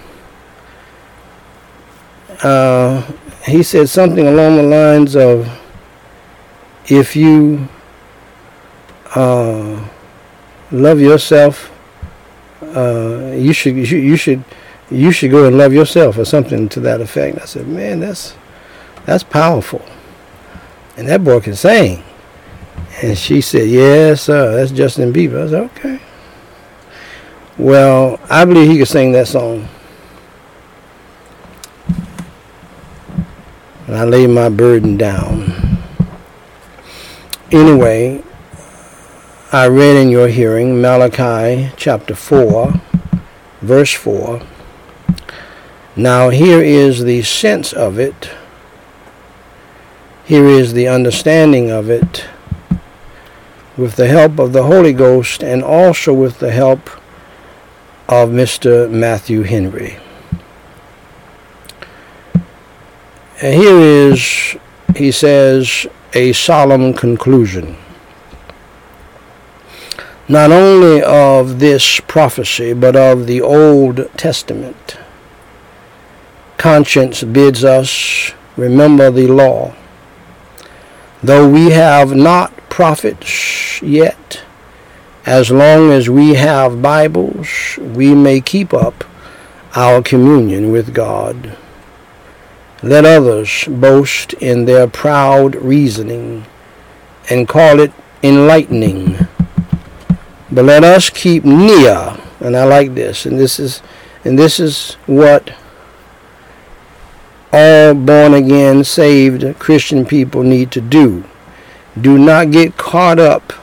[2.44, 3.10] Uh,
[3.46, 5.50] he said something along the lines of,
[6.88, 7.68] "If you."
[9.14, 9.86] Uh,
[10.72, 11.70] love yourself.
[12.62, 14.44] Uh, you should you should
[14.90, 17.40] you should go and love yourself or something to that effect.
[17.42, 18.36] I said, man, that's
[19.06, 19.84] that's powerful,
[20.98, 22.04] and that boy can sing.
[23.02, 25.46] And she said, Yes, sir, that's Justin Bieber.
[25.46, 26.00] I said, Okay.
[27.58, 29.68] Well, I believe he could sing that song.
[33.88, 35.80] And I laid my burden down.
[37.52, 38.24] Anyway,
[39.52, 42.74] I read in your hearing Malachi chapter 4,
[43.62, 44.42] verse 4.
[45.98, 48.32] Now, here is the sense of it.
[50.24, 52.28] Here is the understanding of it
[53.76, 56.90] with the help of the Holy Ghost and also with the help
[58.12, 58.92] of Mr.
[58.92, 59.98] Matthew Henry.
[63.42, 64.58] And here is,
[64.98, 67.78] he says, a solemn conclusion.
[70.28, 74.98] Not only of this prophecy, but of the Old Testament.
[76.58, 79.74] Conscience bids us remember the law.
[81.24, 84.44] Though we have not prophets yet,
[85.26, 89.04] as long as we have Bibles, we may keep up
[89.76, 91.56] our communion with God.
[92.82, 96.46] Let others boast in their proud reasoning
[97.30, 97.94] and call it
[98.24, 99.28] enlightening.
[100.52, 103.84] But let us keep near, and I like this, and this is
[104.24, 105.54] and this is what
[107.54, 111.24] all born again saved Christian people need to do.
[112.00, 113.54] Do not get caught up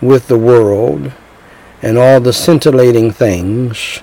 [0.00, 1.12] with the world
[1.82, 4.00] and all the scintillating things,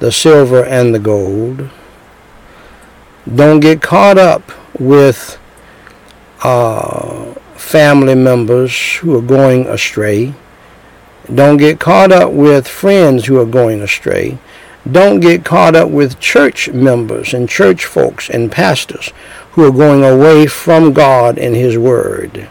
[0.00, 1.70] the silver and the gold
[3.34, 5.38] don't get caught up with
[6.44, 10.32] uh, family members who are going astray.
[11.32, 14.38] Don't get caught up with friends who are going astray.
[14.90, 19.12] Don't get caught up with church members and church folks and pastors
[19.52, 22.48] who are going away from God and His Word.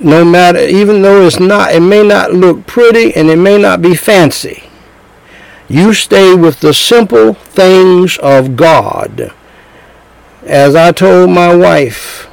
[0.00, 3.80] No matter, even though it's not, it may not look pretty and it may not
[3.80, 4.64] be fancy.
[5.68, 9.32] You stay with the simple things of God.
[10.44, 12.28] As I told my wife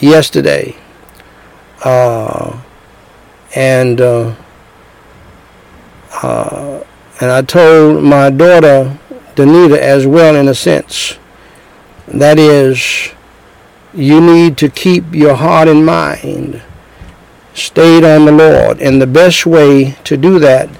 [0.00, 0.76] yesterday,
[1.84, 2.60] uh,
[3.54, 4.34] and uh,
[6.22, 6.84] uh,
[7.20, 8.98] and I told my daughter
[9.34, 11.18] Danita as well, in a sense.
[12.08, 13.10] That is,
[13.94, 16.62] you need to keep your heart and mind
[17.54, 20.70] stayed on the Lord, and the best way to do that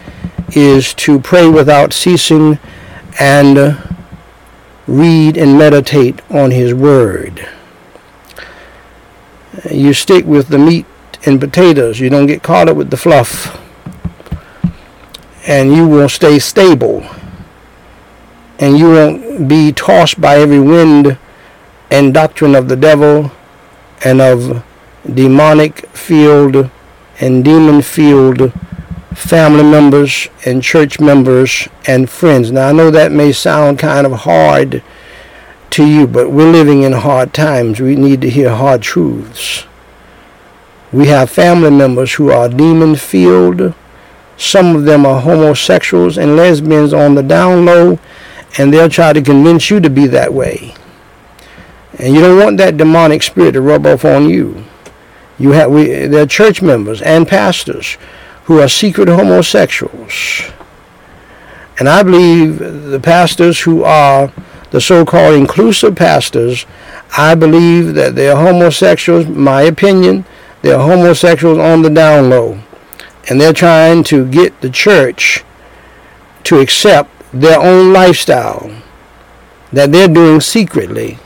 [0.54, 2.58] is to pray without ceasing
[3.20, 3.78] and
[4.86, 7.48] read and meditate on His Word.
[9.70, 10.86] You stick with the meat
[11.24, 12.00] and potatoes.
[12.00, 13.58] You don't get caught up with the fluff.
[15.46, 17.06] And you will stay stable.
[18.58, 21.18] And you won't be tossed by every wind
[21.92, 23.30] and doctrine of the devil
[24.02, 24.64] and of
[25.14, 26.70] demonic field
[27.20, 28.50] and demon field
[29.14, 32.50] family members and church members and friends.
[32.50, 34.82] Now, I know that may sound kind of hard
[35.68, 37.78] to you, but we're living in hard times.
[37.78, 39.66] We need to hear hard truths.
[40.94, 43.74] We have family members who are demon filled.
[44.38, 47.98] Some of them are homosexuals and lesbians on the down low,
[48.56, 50.74] and they'll try to convince you to be that way.
[51.98, 54.64] And you don't want that demonic spirit to rub off on you.
[55.38, 57.98] You have we they're church members and pastors
[58.44, 60.42] who are secret homosexuals.
[61.78, 64.32] And I believe the pastors who are
[64.70, 66.66] the so-called inclusive pastors,
[67.16, 70.24] I believe that they're homosexuals, my opinion,
[70.62, 72.58] they're homosexuals on the down low.
[73.28, 75.44] And they're trying to get the church
[76.44, 78.70] to accept their own lifestyle
[79.72, 81.18] that they're doing secretly.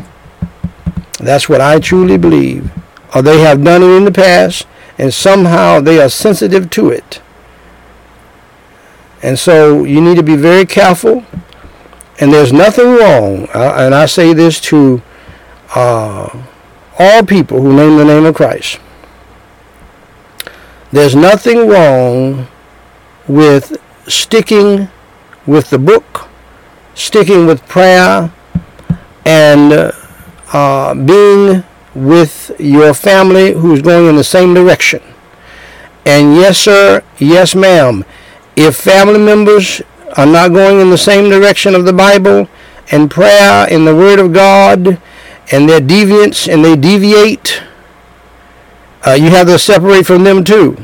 [1.18, 2.70] That's what I truly believe.
[3.14, 4.66] Or they have done it in the past
[4.98, 7.20] and somehow they are sensitive to it.
[9.22, 11.24] And so you need to be very careful.
[12.18, 15.02] And there's nothing wrong, uh, and I say this to
[15.74, 16.44] uh,
[16.98, 18.78] all people who name the name of Christ.
[20.92, 22.46] There's nothing wrong
[23.28, 23.76] with
[24.08, 24.88] sticking
[25.46, 26.28] with the book,
[26.94, 28.32] sticking with prayer,
[29.26, 29.92] and uh,
[30.94, 35.02] being with your family who's going in the same direction.
[36.04, 38.04] And yes, sir, yes, ma'am,
[38.54, 39.82] if family members
[40.16, 42.48] are not going in the same direction of the Bible
[42.90, 45.00] and prayer and the Word of God,
[45.52, 47.62] and they're deviants and they deviate,
[49.06, 50.76] uh, you have to separate from them too.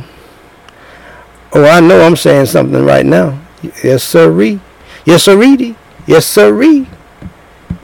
[1.53, 3.41] Oh, I know I'm saying something right now.
[3.85, 4.61] Yes, sirree.
[5.05, 5.77] Yes, sirree.
[6.07, 6.89] Yes, sirree.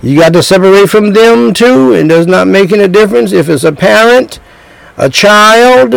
[0.02, 1.92] You got to separate from them too.
[1.92, 4.40] It does not make any difference if it's a parent
[4.98, 5.94] a child,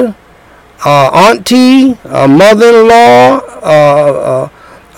[0.85, 4.49] uh, auntie, a mother-in-law, uh,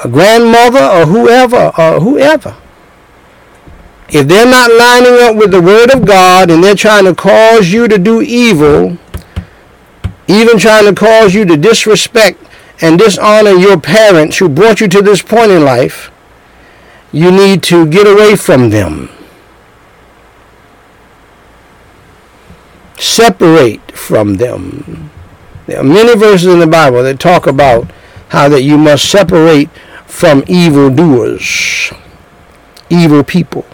[0.04, 2.56] a grandmother, or whoever, or whoever.
[4.10, 7.72] If they're not lining up with the Word of God and they're trying to cause
[7.72, 8.98] you to do evil,
[10.28, 12.40] even trying to cause you to disrespect
[12.82, 16.12] and dishonor your parents who brought you to this point in life,
[17.14, 19.10] you need to get away from them.
[22.98, 25.12] Separate from them.
[25.68, 27.90] There are many verses in the Bible that talk about
[28.30, 29.70] how that you must separate
[30.08, 31.94] from evil doers,
[32.90, 33.66] evil people,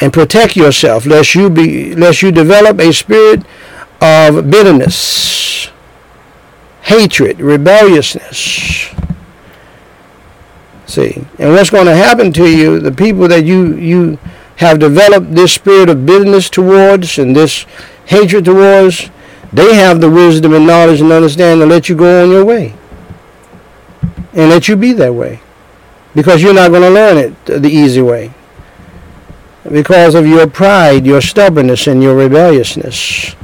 [0.00, 3.42] and protect yourself lest you be lest you develop a spirit
[4.00, 5.70] of bitterness,
[6.82, 8.94] hatred, rebelliousness.
[10.90, 14.18] See, and what's going to happen to you, the people that you you
[14.56, 17.64] have developed this spirit of bitterness towards and this
[18.06, 19.08] hatred towards,
[19.52, 22.74] they have the wisdom and knowledge and understanding to let you go on your way.
[24.32, 25.40] And let you be that way.
[26.12, 28.34] Because you're not going to learn it the easy way.
[29.70, 33.36] Because of your pride, your stubbornness, and your rebelliousness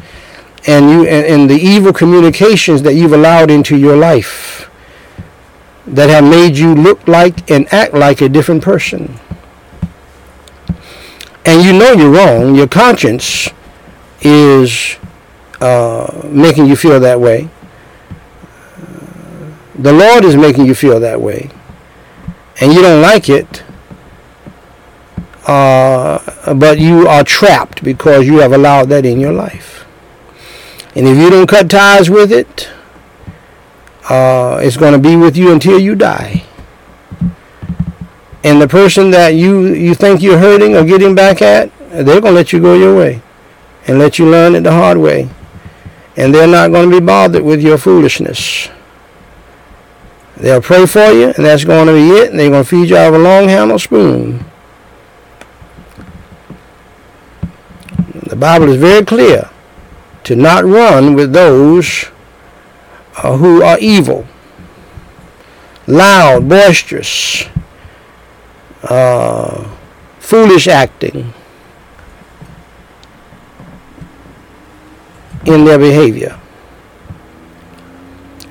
[0.66, 4.65] and you and, and, the evil communications that you've allowed into your life
[5.86, 9.18] that have made you look like and act like a different person.
[11.44, 12.56] And you know you're wrong.
[12.56, 13.48] Your conscience
[14.20, 14.96] is
[15.60, 17.48] uh, making you feel that way.
[19.76, 21.50] The Lord is making you feel that way.
[22.60, 23.62] And you don't like it.
[25.46, 29.86] Uh, but you are trapped because you have allowed that in your life.
[30.96, 32.68] And if you don't cut ties with it,
[34.08, 36.44] uh, it's going to be with you until you die.
[38.44, 42.22] And the person that you, you think you're hurting or getting back at, they're going
[42.22, 43.20] to let you go your way
[43.86, 45.28] and let you learn it the hard way.
[46.16, 48.68] And they're not going to be bothered with your foolishness.
[50.36, 52.30] They'll pray for you, and that's going to be it.
[52.30, 54.44] And they're going to feed you out of a long handled spoon.
[58.26, 59.50] The Bible is very clear
[60.24, 62.06] to not run with those
[63.16, 64.26] uh, who are evil,
[65.86, 67.44] loud, boisterous,
[68.82, 69.76] uh,
[70.18, 71.32] foolish acting
[75.46, 76.38] in their behavior.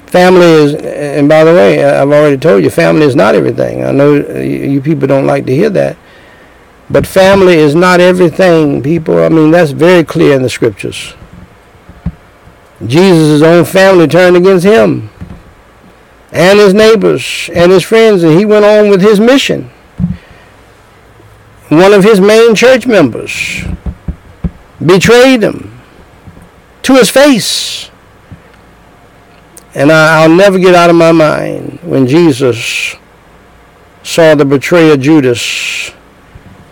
[0.07, 3.83] Family is, and by the way, I've already told you, family is not everything.
[3.83, 5.97] I know you people don't like to hear that.
[6.89, 9.23] But family is not everything, people.
[9.23, 11.15] I mean, that's very clear in the scriptures.
[12.85, 15.09] Jesus' own family turned against him
[16.31, 19.69] and his neighbors and his friends, and he went on with his mission.
[21.69, 23.63] One of his main church members
[24.85, 25.79] betrayed him
[26.83, 27.89] to his face.
[29.73, 32.95] And I, will never get out of my mind when Jesus
[34.03, 35.91] saw the betrayer Judas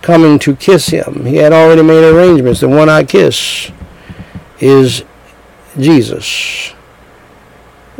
[0.01, 1.25] coming to kiss him.
[1.25, 2.59] He had already made arrangements.
[2.59, 3.71] The one I kiss
[4.59, 5.03] is
[5.77, 6.73] Jesus.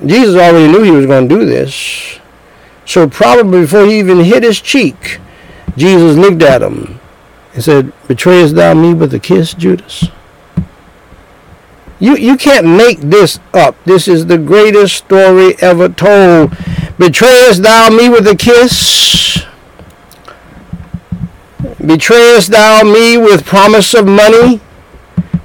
[0.06, 2.20] Jesus already knew he was going to do this.
[2.86, 5.20] So probably before he even hit his cheek,
[5.78, 7.00] Jesus looked at him
[7.54, 10.06] and said, Betrayest thou me with a kiss, Judas?
[12.00, 13.82] You, you can't make this up.
[13.86, 16.52] This is the greatest story ever told.
[16.98, 19.46] Betrayest thou me with a kiss?
[21.80, 24.60] Betrayest thou me with promise of money?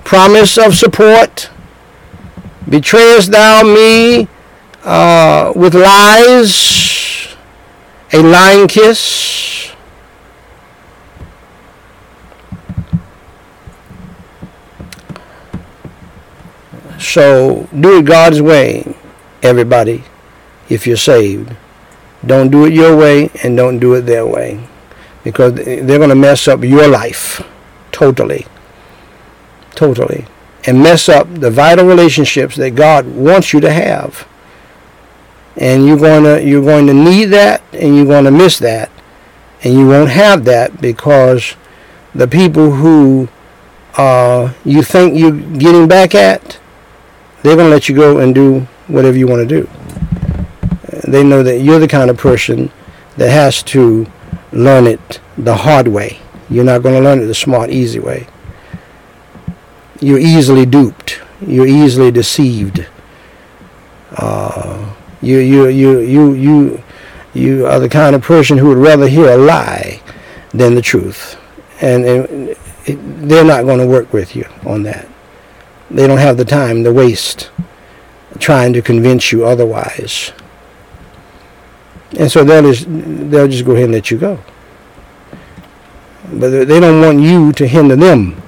[0.04, 1.50] Promise of support?
[2.68, 4.28] Betrayest thou me
[4.84, 7.34] uh, with lies,
[8.12, 9.72] a lying kiss?
[16.98, 18.94] So do it God's way,
[19.42, 20.04] everybody,
[20.68, 21.56] if you're saved.
[22.26, 24.60] Don't do it your way and don't do it their way.
[25.24, 27.42] Because they're going to mess up your life
[27.92, 28.46] totally.
[29.74, 30.26] Totally
[30.64, 34.26] and mess up the vital relationships that God wants you to have.
[35.56, 38.90] And you're going to you're going to need that and you're going to miss that
[39.62, 41.56] and you won't have that because
[42.14, 43.28] the people who
[43.96, 46.60] uh, you think you're getting back at,
[47.42, 49.68] they're going to let you go and do whatever you want to do.
[51.10, 52.70] They know that you're the kind of person
[53.16, 54.06] that has to
[54.52, 56.20] learn it the hard way.
[56.48, 58.28] You're not going to learn it the smart, easy way
[60.00, 61.20] you're easily duped.
[61.40, 62.86] You're easily deceived.
[64.12, 66.84] Uh, you, you, you, you, you,
[67.34, 70.00] you are the kind of person who would rather hear a lie
[70.50, 71.36] than the truth.
[71.80, 72.56] And, and
[73.30, 75.08] they're not going to work with you on that.
[75.90, 77.50] they don't have the time to waste
[78.38, 80.32] trying to convince you otherwise.
[82.18, 84.38] And so they'll just, they'll just go ahead and let you go.
[86.32, 88.40] But they don't want you to hinder them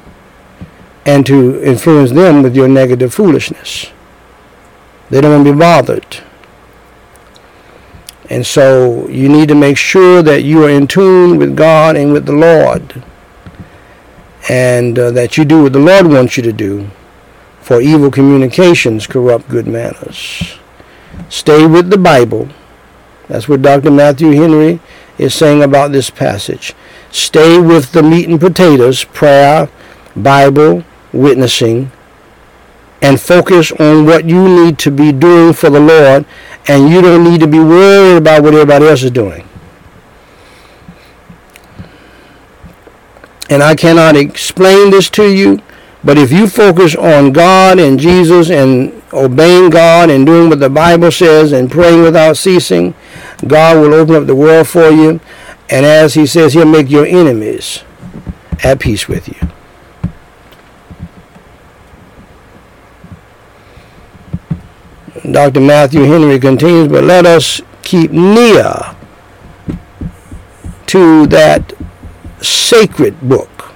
[1.07, 3.90] and to influence them with your negative foolishness.
[5.09, 6.22] They don't want to be bothered.
[8.28, 12.12] And so you need to make sure that you are in tune with God and
[12.12, 13.03] with the Lord.
[14.48, 16.88] And uh, that you do what the Lord wants you to do.
[17.61, 20.59] For evil communications corrupt good manners.
[21.28, 22.48] Stay with the Bible.
[23.28, 23.90] That's what Dr.
[23.90, 24.80] Matthew Henry
[25.18, 26.74] is saying about this passage.
[27.11, 29.68] Stay with the meat and potatoes, prayer,
[30.16, 31.91] Bible, witnessing,
[33.03, 36.25] and focus on what you need to be doing for the Lord,
[36.69, 39.47] and you don't need to be worried about what everybody else is doing.
[43.49, 45.61] And I cannot explain this to you,
[46.05, 50.71] but if you focus on God and Jesus and obeying God and doing what the
[50.71, 52.95] Bible says and praying without ceasing,
[53.47, 55.21] God will open up the world for you
[55.71, 57.85] and as he says, he'll make your enemies
[58.65, 59.49] at peace with you.
[65.29, 65.61] Dr.
[65.61, 68.97] Matthew Henry continues, but let us keep near
[70.87, 71.73] to that
[72.41, 73.73] sacred book,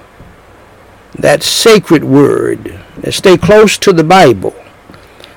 [1.17, 4.55] that sacred word, and stay close to the Bible.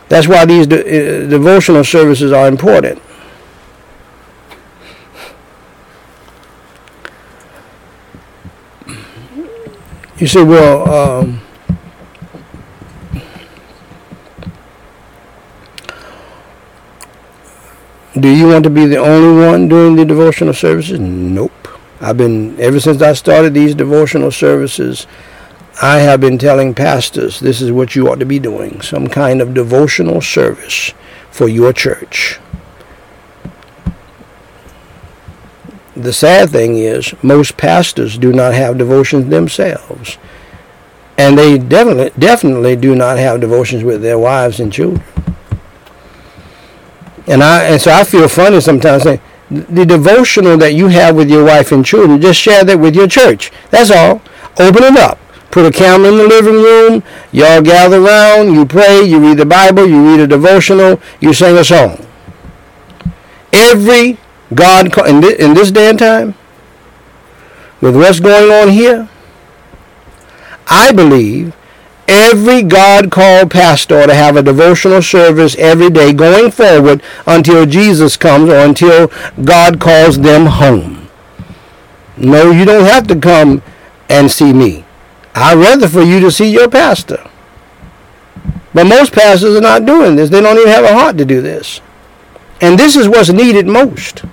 [0.09, 3.03] That's why these de- uh, devotional services are important.
[10.17, 11.41] You say, well, um,
[18.21, 20.99] do you want to be the only one doing the devotional services?
[20.99, 21.69] Nope.
[22.01, 25.07] I've been, ever since I started these devotional services,
[25.83, 29.41] I have been telling pastors this is what you ought to be doing some kind
[29.41, 30.93] of devotional service
[31.31, 32.39] for your church.
[35.99, 40.17] the sad thing is most pastors do not have devotions themselves.
[41.17, 45.03] And they definitely definitely do not have devotions with their wives and children.
[47.29, 49.21] And I and so I feel funny sometimes saying
[49.51, 53.09] the devotional that you have with your wife and children, just share that with your
[53.09, 53.51] church.
[53.71, 54.21] That's all.
[54.59, 55.19] Open it up.
[55.51, 57.03] Put a camera in the living room.
[57.33, 58.53] Y'all gather around.
[58.53, 59.03] You pray.
[59.03, 59.87] You read the Bible.
[59.87, 61.01] You read a devotional.
[61.21, 62.05] You sing a song.
[63.53, 64.19] Every
[64.55, 65.21] God, in
[65.55, 66.35] this day and time,
[67.81, 69.09] with what's going on here,
[70.67, 71.55] I believe
[72.09, 78.17] every God called pastor to have a devotional service every day going forward until Jesus
[78.17, 79.13] comes or until
[79.45, 81.09] God calls them home.
[82.17, 83.63] No, you don't have to come
[84.09, 84.85] and see me.
[85.35, 87.25] I'd rather for you to see your pastor.
[88.75, 90.31] But most pastors are not doing this.
[90.31, 91.81] They don't even have a heart to do this.
[92.61, 94.25] And this is what's needed most.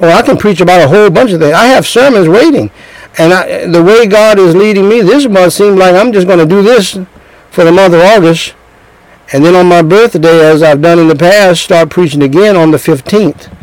[0.00, 1.54] Well, I can preach about a whole bunch of things.
[1.54, 2.70] I have sermons waiting.
[3.18, 6.38] And I, the way God is leading me this month seems like I'm just going
[6.38, 6.98] to do this
[7.50, 8.54] for the month of August.
[9.32, 12.70] And then on my birthday, as I've done in the past, start preaching again on
[12.70, 13.54] the 15th.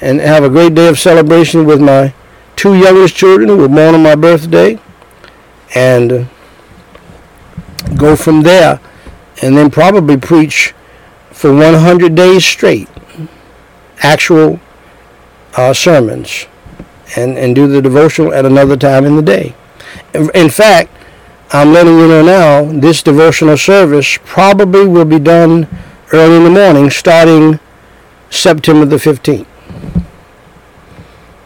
[0.00, 2.14] And have a great day of celebration with my
[2.54, 4.78] two youngest children who were born on my birthday.
[5.74, 6.28] And
[7.96, 8.80] go from there.
[9.40, 10.74] And then probably preach
[11.30, 12.88] for 100 days straight.
[14.02, 14.60] Actual
[15.56, 16.46] uh, sermons
[17.14, 19.54] and, and do the devotional at another time in the day.
[20.34, 20.90] In fact,
[21.52, 25.68] I'm letting you know now, this devotional service probably will be done
[26.12, 27.60] early in the morning starting
[28.30, 29.46] September the 15th.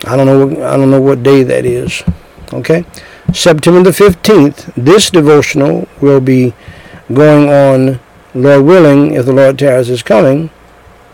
[0.06, 2.02] I don't know I don't know what day that is.
[2.52, 2.84] Okay?
[3.34, 6.54] September the 15th, this devotional will be
[7.12, 8.00] going on
[8.34, 10.50] Lord willing if the Lord tarries is coming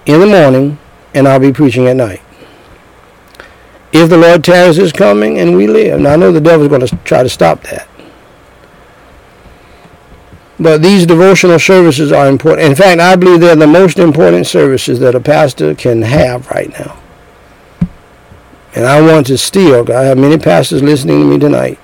[0.04, 0.78] in the morning
[1.14, 2.20] and I'll be preaching at night
[3.96, 6.00] if the Lord tarries is coming and we live.
[6.00, 7.88] Now I know the devil's going to try to stop that.
[10.58, 12.68] But these devotional services are important.
[12.68, 16.70] In fact, I believe they're the most important services that a pastor can have right
[16.70, 16.98] now.
[18.74, 19.90] And I want to steal.
[19.92, 21.78] I have many pastors listening to me tonight.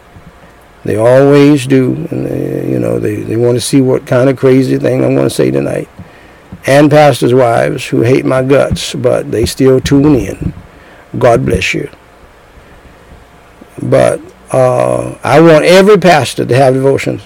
[0.85, 2.07] They always do.
[2.11, 5.15] And they, you know, they, they want to see what kind of crazy thing I'm
[5.15, 5.89] going to say tonight.
[6.67, 10.55] And pastors' wives who hate my guts, but they still tune in.
[11.19, 11.91] God bless you.
[13.83, 14.21] But
[14.53, 17.23] uh, I want every pastor to have devotions.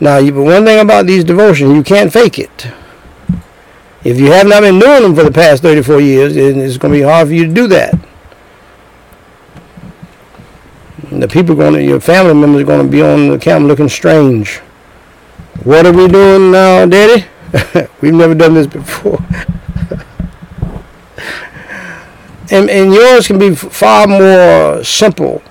[0.00, 2.68] Now, but one thing about these devotions, you can't fake it.
[4.02, 7.00] If you have not been doing them for the past 34 years, it's going to
[7.00, 7.94] be hard for you to do that.
[11.10, 13.90] the people going to, your family members are going to be on the camera looking
[13.90, 14.58] strange.
[15.64, 17.26] What are we doing now, Daddy?
[18.00, 19.18] We've never done this before.
[22.50, 25.42] and, and yours can be far more simple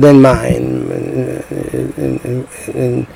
[0.00, 1.44] than mine and,
[2.74, 3.06] and,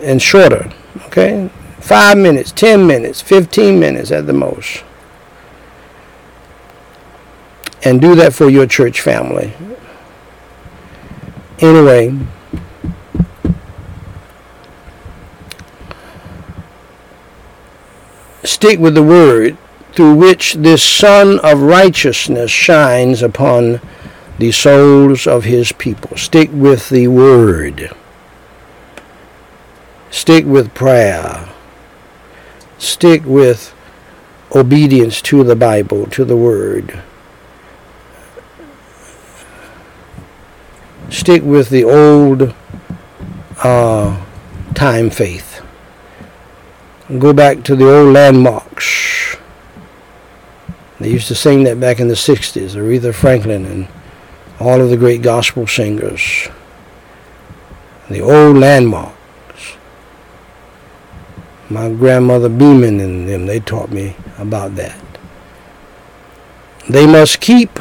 [0.00, 0.72] and, shorter.
[1.06, 1.50] Okay?
[1.80, 4.84] Five minutes, ten minutes, fifteen minutes at the most.
[7.82, 9.52] And do that for your church family.
[11.58, 12.16] Anyway,
[18.44, 19.56] stick with the word
[19.92, 23.80] through which this Sun of Righteousness shines upon
[24.40, 26.16] the souls of his people.
[26.16, 27.92] Stick with the word.
[30.10, 31.46] Stick with prayer.
[32.78, 33.74] Stick with
[34.54, 37.02] obedience to the Bible, to the word.
[41.10, 42.54] Stick with the old
[43.62, 44.24] uh,
[44.74, 45.62] time faith.
[47.18, 49.36] Go back to the old landmarks.
[50.98, 53.88] They used to sing that back in the 60s, Aretha Franklin and
[54.60, 56.48] all of the great gospel singers.
[58.10, 59.16] The old landmarks.
[61.70, 65.00] My grandmother Beeman and them, they taught me about that.
[66.88, 67.78] They must keep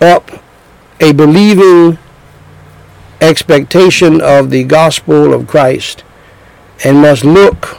[0.00, 0.30] up
[1.00, 1.98] a believing
[3.20, 6.04] expectation of the gospel of Christ
[6.84, 7.78] and must look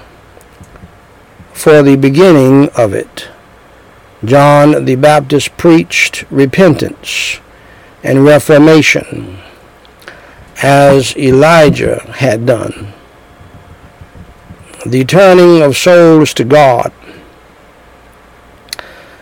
[1.54, 3.30] for the beginning of it.
[4.26, 7.40] John the Baptist preached repentance
[8.04, 9.38] and reformation
[10.64, 12.94] as Elijah had done.
[14.86, 16.92] The turning of souls to God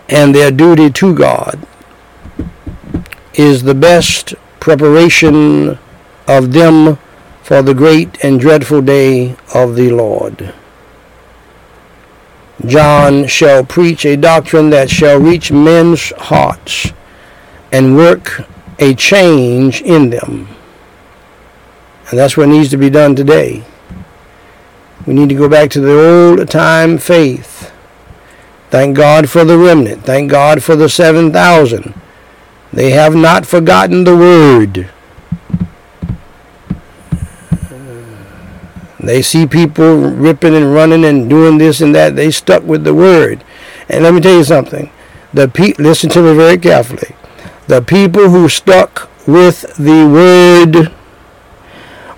[0.08, 1.66] and their duty to God
[3.34, 5.78] is the best preparation
[6.28, 6.98] of them
[7.44, 10.54] for the great and dreadful day of the Lord.
[12.66, 16.92] John shall preach a doctrine that shall reach men's hearts
[17.72, 18.46] and work
[18.80, 20.48] a change in them.
[22.10, 23.64] And that's what needs to be done today.
[25.06, 27.72] We need to go back to the old time faith.
[28.70, 30.04] Thank God for the remnant.
[30.04, 31.94] Thank God for the 7,000.
[32.72, 34.90] They have not forgotten the word.
[39.00, 42.16] They see people ripping and running and doing this and that.
[42.16, 43.44] They stuck with the word.
[43.88, 44.92] And let me tell you something.
[45.34, 47.16] The pe- listen to me very carefully.
[47.70, 50.88] The people who stuck with the word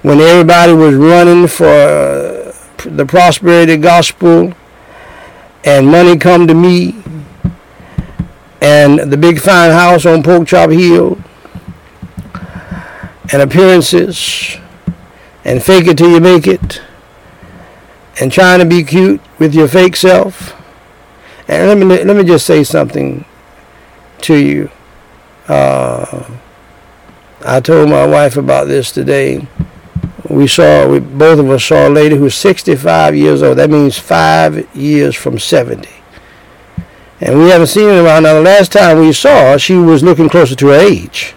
[0.01, 2.53] when everybody was running for uh,
[2.85, 4.53] the prosperity gospel
[5.65, 7.03] and money come to me
[8.61, 11.21] and the big fine house on Pork Chop Hill
[13.33, 14.55] and appearances
[15.43, 16.81] and fake it till you make it
[18.21, 20.55] and trying to be cute with your fake self.
[21.49, 23.25] And let me let me just say something
[24.21, 24.71] to you.
[25.47, 26.29] Uh,
[27.43, 29.47] I told my wife about this today.
[30.29, 33.57] We saw, we, both of us saw a lady who's 65 years old.
[33.57, 35.89] That means five years from 70.
[37.19, 38.23] And we haven't seen her around.
[38.23, 41.33] Now, the last time we saw her, she was looking closer to her age.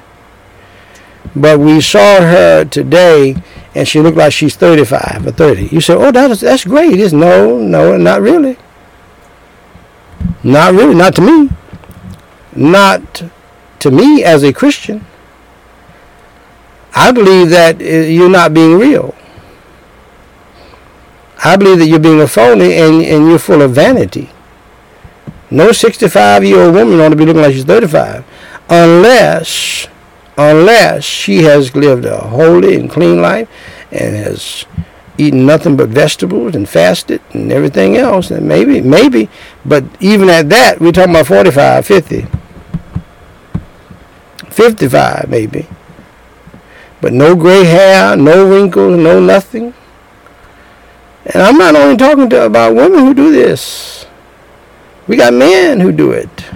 [1.34, 3.36] But we saw her today,
[3.74, 5.66] and she looked like she's 35 or 30.
[5.66, 6.98] You say, oh, that's, that's great.
[7.00, 8.56] It's, no, no, not really.
[10.42, 11.50] Not really, not to me.
[12.54, 13.24] Not
[13.84, 15.04] to me as a Christian.
[16.94, 19.14] I believe that uh, you're not being real.
[21.44, 24.30] I believe that you're being a phony and, and you're full of vanity.
[25.50, 28.24] No 65 year old woman ought to be looking like she's 35
[28.70, 29.86] unless
[30.38, 33.48] unless she has lived a holy and clean life
[33.92, 34.64] and has
[35.18, 39.28] eaten nothing but vegetables and fasted and everything else and maybe maybe
[39.64, 42.26] but even at that we're talking about 45 50
[44.54, 45.66] 55 maybe
[47.00, 49.74] but no gray hair no wrinkles no nothing
[51.26, 54.06] and i'm not only talking to, about women who do this
[55.06, 56.46] we got men who do it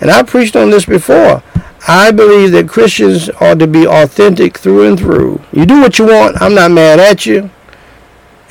[0.00, 1.42] and i preached on this before
[1.88, 5.40] I believe that Christians ought to be authentic through and through.
[5.52, 6.40] You do what you want.
[6.40, 7.50] I'm not mad at you.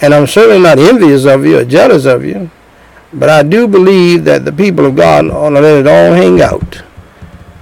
[0.02, 2.52] And I'm certainly not envious of you or jealous of you.
[3.14, 6.42] But I do believe that the people of God ought to let it all hang
[6.42, 6.84] out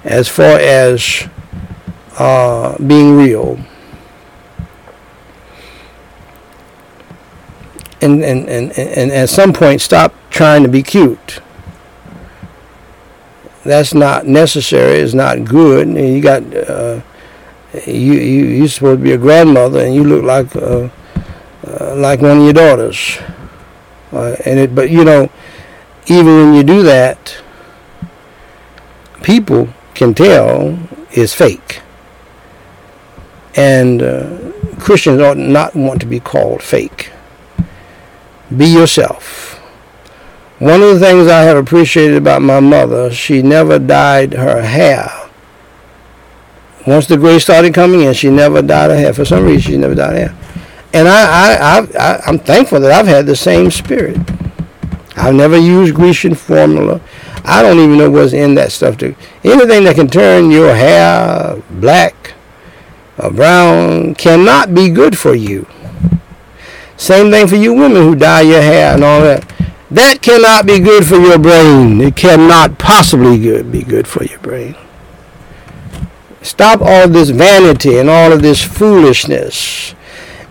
[0.09, 1.27] as far as
[2.17, 3.59] uh, being real.
[8.01, 11.39] And, and, and, and at some point, stop trying to be cute
[13.63, 14.99] that's not necessary.
[14.99, 15.89] It's not good.
[15.89, 17.01] You got uh,
[17.85, 20.89] You you you're supposed to be a grandmother, and you look like uh,
[21.67, 23.19] uh, like one of your daughters.
[24.11, 25.29] Uh, and it, but you know,
[26.07, 27.37] even when you do that,
[29.21, 29.69] people
[29.99, 30.79] can tell
[31.11, 31.81] is fake.
[33.55, 37.11] And uh, Christians ought not want to be called fake.
[38.55, 39.57] Be yourself.
[40.59, 45.11] One of the things I have appreciated about my mother, she never dyed her hair.
[46.87, 49.13] Once the gray started coming in, she never dyed her hair.
[49.13, 50.35] For some reason, she never dyed her hair.
[50.93, 54.17] And I, I, I, I'm thankful that I've had the same spirit.
[55.17, 57.01] I've never used Grecian formula.
[57.49, 58.97] I don't even know what's in that stuff.
[58.97, 62.33] To, anything that can turn your hair black
[63.17, 65.67] or brown cannot be good for you.
[66.95, 69.51] Same thing for you women who dye your hair and all that.
[69.89, 71.99] That cannot be good for your brain.
[72.01, 74.75] It cannot possibly good, be good for your brain.
[76.43, 79.95] Stop all this vanity and all of this foolishness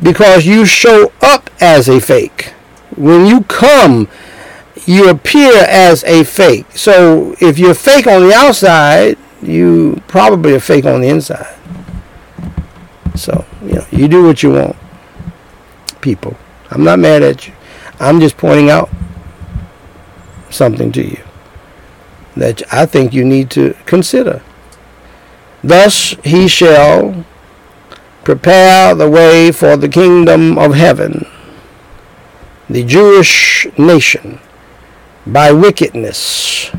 [0.02, 2.52] because you show up as a fake.
[2.96, 4.08] When you come,
[4.86, 6.66] you appear as a fake.
[6.72, 11.56] So if you're fake on the outside, you probably are fake on the inside.
[13.14, 14.76] So, you know, you do what you want,
[16.00, 16.36] people.
[16.70, 17.54] I'm not mad at you.
[18.00, 18.88] I'm just pointing out
[20.50, 21.22] something to you
[22.36, 24.42] that I think you need to consider.
[25.62, 27.24] Thus he shall
[28.22, 31.26] prepare the way for the kingdom of heaven.
[32.70, 34.38] The Jewish nation,
[35.32, 36.70] by wickedness,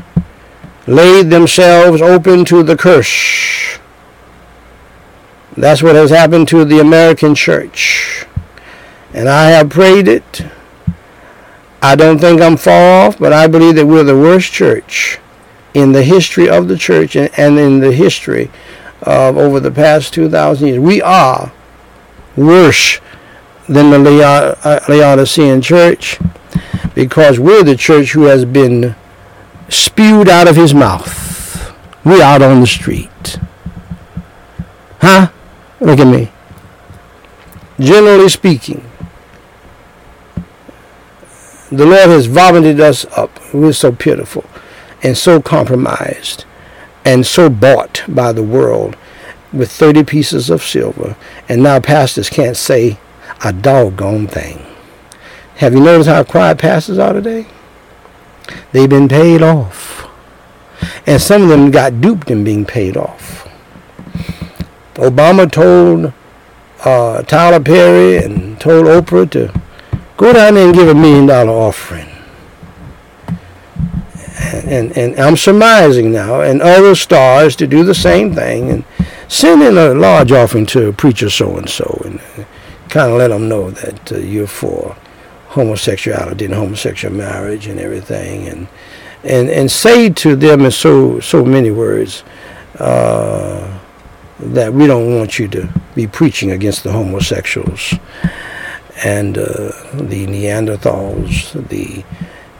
[0.86, 3.78] laid themselves open to the curse.
[5.56, 8.26] That's what has happened to the American church.
[9.12, 10.42] And I have prayed it.
[11.82, 15.18] I don't think I'm far off, but I believe that we're the worst church
[15.72, 18.50] in the history of the church and in the history
[19.02, 20.78] of over the past 2,000 years.
[20.80, 21.52] We are
[22.36, 23.00] worse
[23.68, 26.18] than the uh, Laodicean church
[26.94, 28.94] because we're the church who has been
[29.68, 31.74] spewed out of his mouth.
[32.04, 33.38] We're out on the street.
[35.00, 35.30] Huh?
[35.80, 36.30] Look at me.
[37.78, 38.84] Generally speaking,
[41.70, 43.38] the Lord has vomited us up.
[43.54, 44.44] We're so pitiful
[45.02, 46.44] and so compromised
[47.04, 48.96] and so bought by the world
[49.52, 51.16] with 30 pieces of silver.
[51.48, 52.98] And now pastors can't say
[53.42, 54.66] a doggone thing.
[55.56, 57.46] Have you noticed how quiet pastors are today?
[58.72, 60.08] They've been paid off.
[61.06, 63.48] And some of them got duped in being paid off.
[64.94, 66.12] Obama told
[66.84, 69.60] uh, Tyler Perry and told Oprah to
[70.16, 72.06] go down there and give a million dollar offering.
[74.42, 78.84] And, and, and I'm surmising now, and other stars to do the same thing and
[79.28, 82.20] send in a large offering to a preacher so and so and
[82.88, 84.96] kind of let them know that uh, you're for
[85.50, 88.68] homosexuality and homosexual marriage and everything and
[89.24, 92.22] and and say to them in so so many words
[92.78, 93.78] uh,
[94.38, 97.94] that we don't want you to be preaching against the homosexuals
[99.04, 102.04] and uh, the Neanderthals, the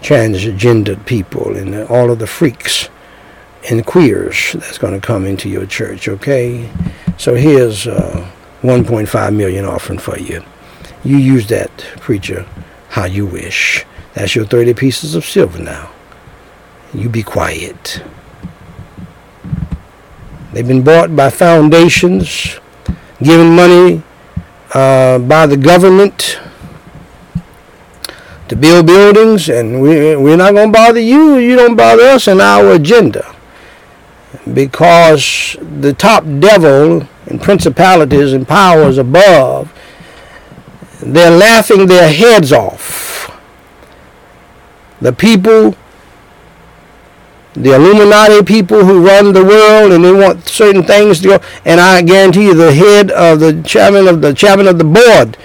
[0.02, 2.88] transgendered people, and all of the freaks
[3.68, 6.08] and queers that's going to come into your church.
[6.08, 6.70] Okay,
[7.18, 8.30] so here's uh,
[8.62, 10.42] 1.5 million offering for you.
[11.04, 12.46] You use that, preacher,
[12.90, 13.84] how you wish.
[14.14, 15.90] That's your 30 pieces of silver now.
[16.92, 18.02] You be quiet.
[20.52, 22.58] They've been bought by foundations,
[23.22, 24.02] given money
[24.74, 26.40] uh, by the government
[28.48, 31.36] to build buildings, and we, we're not going to bother you.
[31.36, 33.36] You don't bother us and our agenda.
[34.52, 39.72] Because the top devil and principalities and powers above,
[41.02, 43.36] they're laughing their heads off.
[45.00, 45.74] The people
[47.54, 51.40] the Illuminati people who run the world and they want certain things to go.
[51.64, 55.36] And I guarantee you, the head of the chairman of the chairman of the board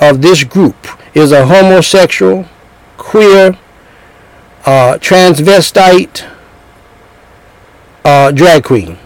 [0.00, 2.46] of this group is a homosexual,
[2.96, 3.58] queer,
[4.64, 6.26] uh, transvestite,
[8.04, 8.98] uh, drag queen.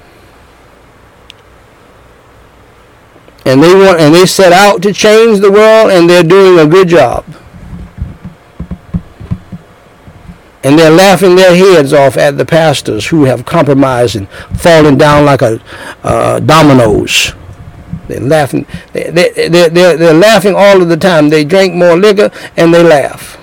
[3.45, 6.71] And they want and they set out to change the world and they're doing a
[6.71, 7.25] good job.
[10.65, 15.27] and they're laughing their heads off at the pastors who have compromised and fallen down
[15.27, 15.61] like a
[16.03, 17.35] uh, dominoes.
[18.09, 18.67] They're laughing.
[18.95, 21.29] They, they, they, they're, they're laughing all of the time.
[21.29, 23.39] They drink more liquor and they laugh.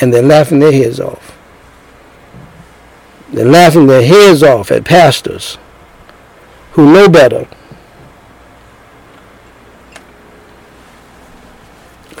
[0.00, 1.38] And they're laughing their heads off.
[3.30, 5.58] They're laughing their heads off at pastors
[6.72, 7.46] who know better.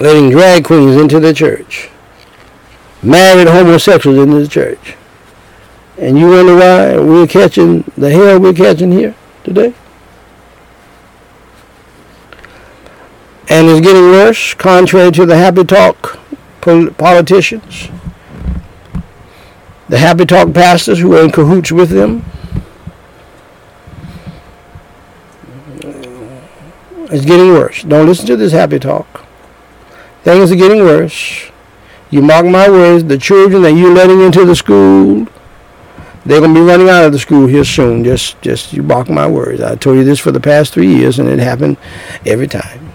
[0.00, 1.90] Letting drag queens into the church.
[3.02, 4.96] Married homosexuals into the church.
[5.98, 9.14] And you wonder why we're catching the hell we're catching here
[9.44, 9.74] today?
[13.48, 16.18] And it's getting worse, contrary to the happy talk
[16.62, 17.88] politicians,
[19.88, 22.24] the happy talk pastors who are in cahoots with them.
[27.12, 27.82] It's getting worse.
[27.82, 29.26] Don't listen to this happy talk.
[30.22, 31.50] Things are getting worse.
[32.10, 35.26] You mark my words, the children that you're letting into the school,
[36.24, 38.02] they're going to be running out of the school here soon.
[38.02, 39.60] Just, just you mark my words.
[39.60, 41.76] I told you this for the past three years, and it happened
[42.24, 42.92] every time.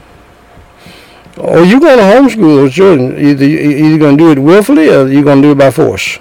[1.38, 3.20] Or you're going to homeschool those children.
[3.20, 6.18] Either you're going to do it willfully, or you're going to do it by force.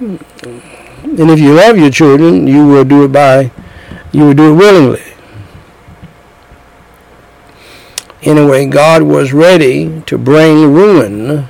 [0.00, 3.50] And if you love your children, you will do it by,
[4.12, 5.09] you will do it willingly.
[8.22, 11.48] Anyway, God was ready to bring ruin.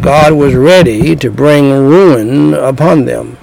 [0.00, 3.38] God was ready to bring ruin upon them.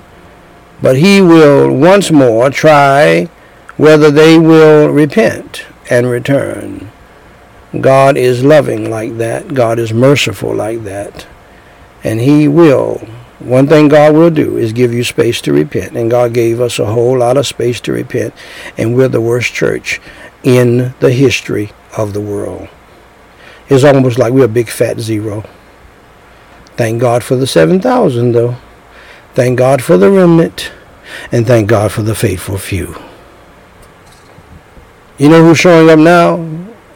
[0.84, 3.26] But he will once more try
[3.78, 6.92] whether they will repent and return.
[7.80, 9.56] God is loving like that.
[9.56, 11.26] God is merciful like that.
[12.04, 13.00] And he will.
[13.40, 15.98] One thing God will do is give you space to repent.
[15.98, 18.36] And God gave us a whole lot of space to repent.
[18.78, 20.00] And we're the worst church
[20.44, 22.68] in the history of the world.
[23.70, 25.44] It's almost like we're a big fat zero.
[26.76, 28.56] Thank God for the 7,000, though.
[29.34, 30.72] Thank God for the remnant.
[31.32, 32.96] And thank God for the faithful few.
[35.18, 36.36] You know who's showing up now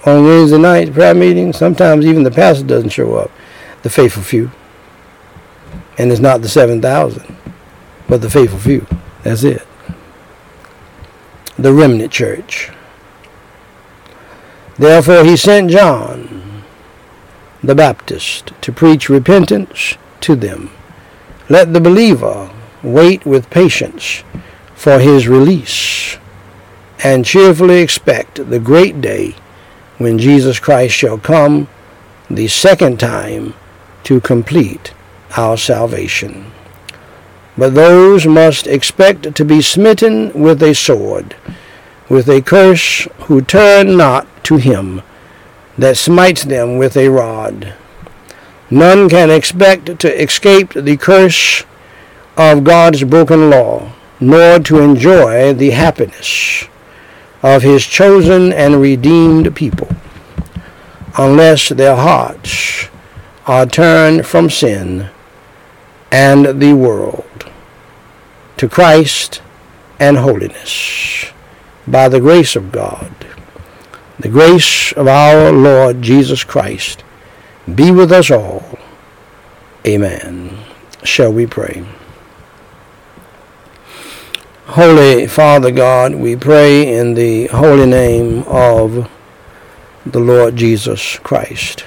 [0.06, 1.54] on Wednesday night prayer meeting?
[1.54, 3.32] Sometimes even the pastor doesn't show up.
[3.84, 4.52] The faithful few.
[5.98, 7.38] And it's not the 7,000,
[8.10, 8.88] but the faithful few.
[9.24, 9.66] That's it.
[11.58, 12.72] The remnant church.
[14.78, 16.64] Therefore, he sent John
[17.64, 20.72] the Baptist to preach repentance to them.
[21.50, 22.52] Let the believer
[22.84, 24.24] wait with patience
[24.76, 26.18] for his release
[27.04, 29.36] and cheerfully expect the great day
[29.98, 31.68] when Jesus Christ shall come
[32.30, 33.54] the second time
[34.04, 34.94] to complete
[35.38, 36.52] our salvation.
[37.58, 41.36] But those must expect to be smitten with a sword,
[42.10, 45.02] with a curse, who turn not to him
[45.78, 47.74] that smites them with a rod.
[48.70, 51.64] None can expect to escape the curse
[52.38, 56.66] of God's broken law, nor to enjoy the happiness
[57.44, 59.90] of his chosen and redeemed people,
[61.18, 62.88] unless their hearts
[63.46, 65.10] are turned from sin
[66.12, 67.52] and the world
[68.58, 69.42] to Christ
[70.00, 71.32] and holiness
[71.88, 73.14] by the grace of God
[74.20, 77.04] the grace of our Lord Jesus Christ
[77.74, 78.80] be with us all.
[79.86, 80.58] Amen.
[81.04, 81.86] Shall we pray?
[84.68, 89.10] Holy Father God, we pray in the holy name of
[90.06, 91.86] the Lord Jesus Christ.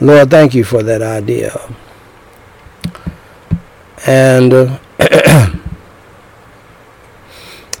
[0.00, 1.58] Lord, thank you for that idea.
[4.04, 4.78] And uh,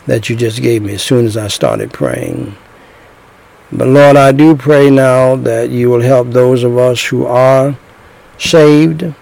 [0.06, 2.56] that you just gave me as soon as I started praying.
[3.70, 7.76] But Lord, I do pray now that you will help those of us who are
[8.38, 9.14] saved.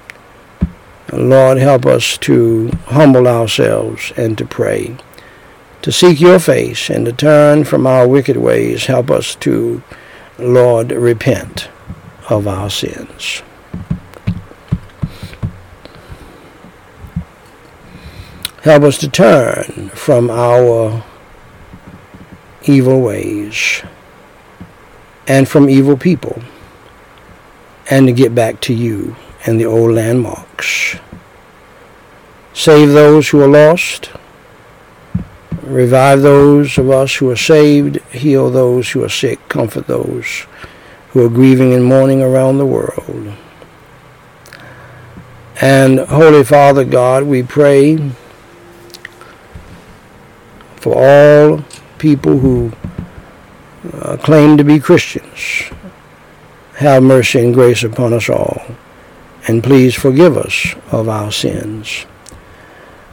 [1.12, 4.96] Lord, help us to humble ourselves and to pray,
[5.82, 8.86] to seek your face and to turn from our wicked ways.
[8.86, 9.82] Help us to,
[10.38, 11.68] Lord, repent
[12.28, 13.42] of our sins.
[18.62, 21.02] Help us to turn from our
[22.64, 23.82] evil ways
[25.26, 26.42] and from evil people
[27.88, 29.16] and to get back to you
[29.46, 30.96] and the old landmarks.
[32.52, 34.10] Save those who are lost.
[35.62, 37.96] Revive those of us who are saved.
[38.12, 39.48] Heal those who are sick.
[39.48, 40.46] Comfort those
[41.12, 43.32] who are grieving and mourning around the world.
[45.62, 48.12] And Holy Father God, we pray
[50.80, 51.64] for all
[51.98, 52.72] people who
[53.92, 55.70] uh, claim to be Christians.
[56.76, 58.62] Have mercy and grace upon us all,
[59.46, 62.06] and please forgive us of our sins,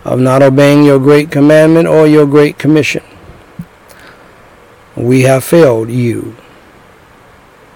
[0.06, 3.03] of not obeying your great commandment or your great commission.
[4.95, 6.35] We have failed you.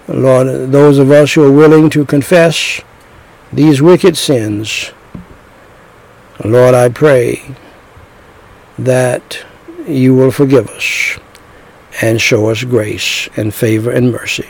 [0.07, 2.81] Lord, those of us who are willing to confess
[3.53, 4.91] these wicked sins
[6.43, 7.55] Lord, I pray
[8.79, 9.45] that
[9.87, 11.19] you will forgive us
[12.01, 14.49] and show us grace and favor and mercy.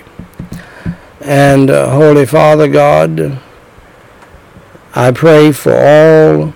[1.20, 3.40] And uh, Holy Father God,
[4.96, 6.54] I pray for all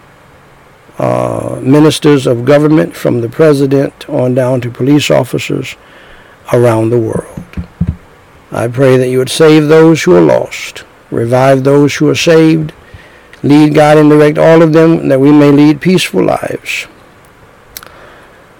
[0.97, 5.75] uh, ministers of government, from the president on down to police officers
[6.53, 7.43] around the world.
[8.51, 12.71] I pray that you would save those who are lost, revive those who are saved,
[13.43, 16.87] lead, guide, and direct all of them that we may lead peaceful lives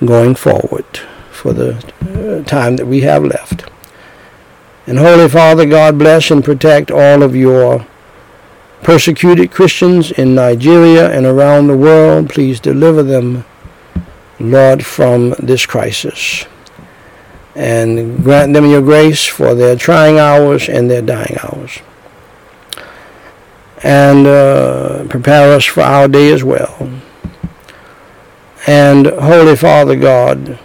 [0.03, 0.85] going forward
[1.31, 3.69] for the uh, time that we have left.
[4.87, 7.85] And Holy Father, God bless and protect all of your
[8.83, 12.29] persecuted Christians in Nigeria and around the world.
[12.29, 13.45] Please deliver them,
[14.39, 16.45] Lord, from this crisis.
[17.55, 21.79] And grant them your grace for their trying hours and their dying hours.
[23.81, 26.91] And uh, prepare us for our day as well.
[28.67, 30.59] And Holy Father God,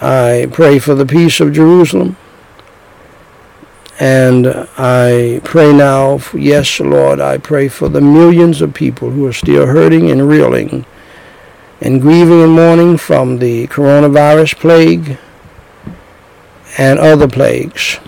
[0.00, 2.16] I pray for the peace of Jerusalem.
[3.98, 9.32] And I pray now, yes, Lord, I pray for the millions of people who are
[9.32, 10.84] still hurting and reeling
[11.80, 15.18] and grieving and mourning from the coronavirus plague
[16.76, 17.98] and other plagues.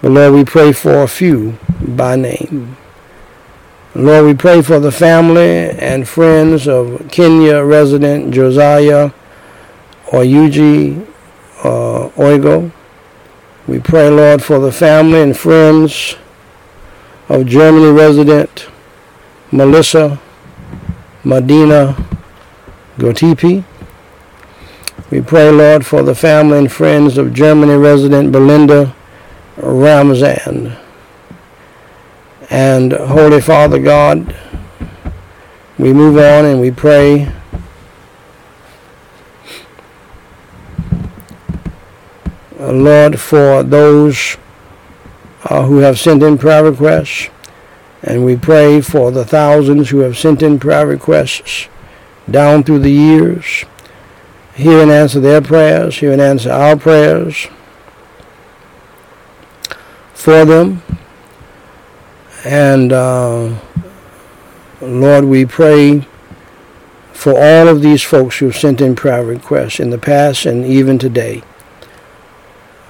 [0.00, 2.76] But Lord, we pray for a few by name.
[3.94, 9.10] Lord, we pray for the family and friends of Kenya resident Josiah
[10.06, 11.06] Oyuji
[11.62, 12.72] uh, Oigo.
[13.68, 16.16] We pray, Lord, for the family and friends
[17.28, 18.66] of Germany resident
[19.50, 20.18] Melissa
[21.22, 21.94] Medina
[22.96, 23.62] Gotipi.
[25.10, 28.94] We pray, Lord, for the family and friends of Germany resident Belinda
[29.58, 30.78] Ramzan.
[32.50, 34.34] And Holy Father God,
[35.78, 37.32] we move on and we pray.
[42.58, 44.36] Uh, Lord, for those
[45.44, 47.28] uh, who have sent in prayer requests,
[48.02, 51.68] and we pray for the thousands who have sent in prayer requests
[52.30, 53.64] down through the years.
[54.54, 57.46] Hear and answer their prayers, hear and answer our prayers
[60.12, 60.82] for them.
[62.44, 63.58] And uh,
[64.80, 66.06] Lord, we pray
[67.12, 70.64] for all of these folks who have sent in prayer requests in the past and
[70.64, 71.42] even today.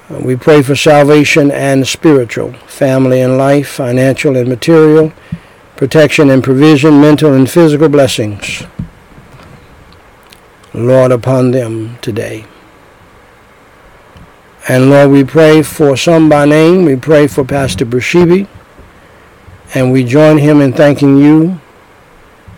[0.09, 5.13] We pray for salvation and spiritual, family and life, financial and material,
[5.75, 8.63] protection and provision, mental and physical blessings.
[10.73, 12.45] Lord, upon them today.
[14.67, 16.85] And Lord, we pray for some by name.
[16.85, 18.47] We pray for Pastor Bershibi.
[19.73, 21.59] And we join him in thanking you,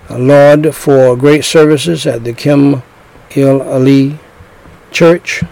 [0.10, 2.84] Lord, for great services at the Kim
[3.36, 4.20] Il Ali
[4.92, 5.44] Church.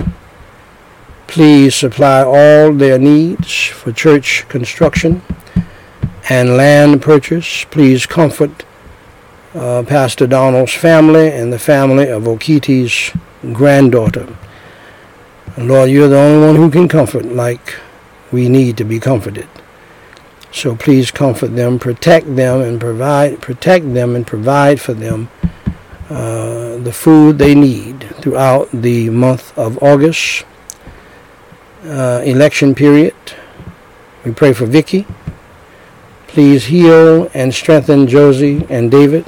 [1.28, 5.22] Please supply all their needs for church construction
[6.30, 7.66] and land purchase.
[7.66, 8.66] Please comfort
[9.56, 13.16] uh, Pastor Donald's family and the family of Okiti's
[13.54, 14.28] granddaughter.
[15.58, 17.76] Lord, you're the only one who can comfort like
[18.32, 19.48] we need to be comforted.
[20.54, 25.30] So please comfort them, protect them, and provide protect them and provide for them
[26.12, 30.46] uh, the food they need throughout the month of August
[31.86, 33.16] uh, election period.
[34.24, 35.08] We pray for Vicky.
[36.28, 39.26] Please heal and strengthen Josie and David.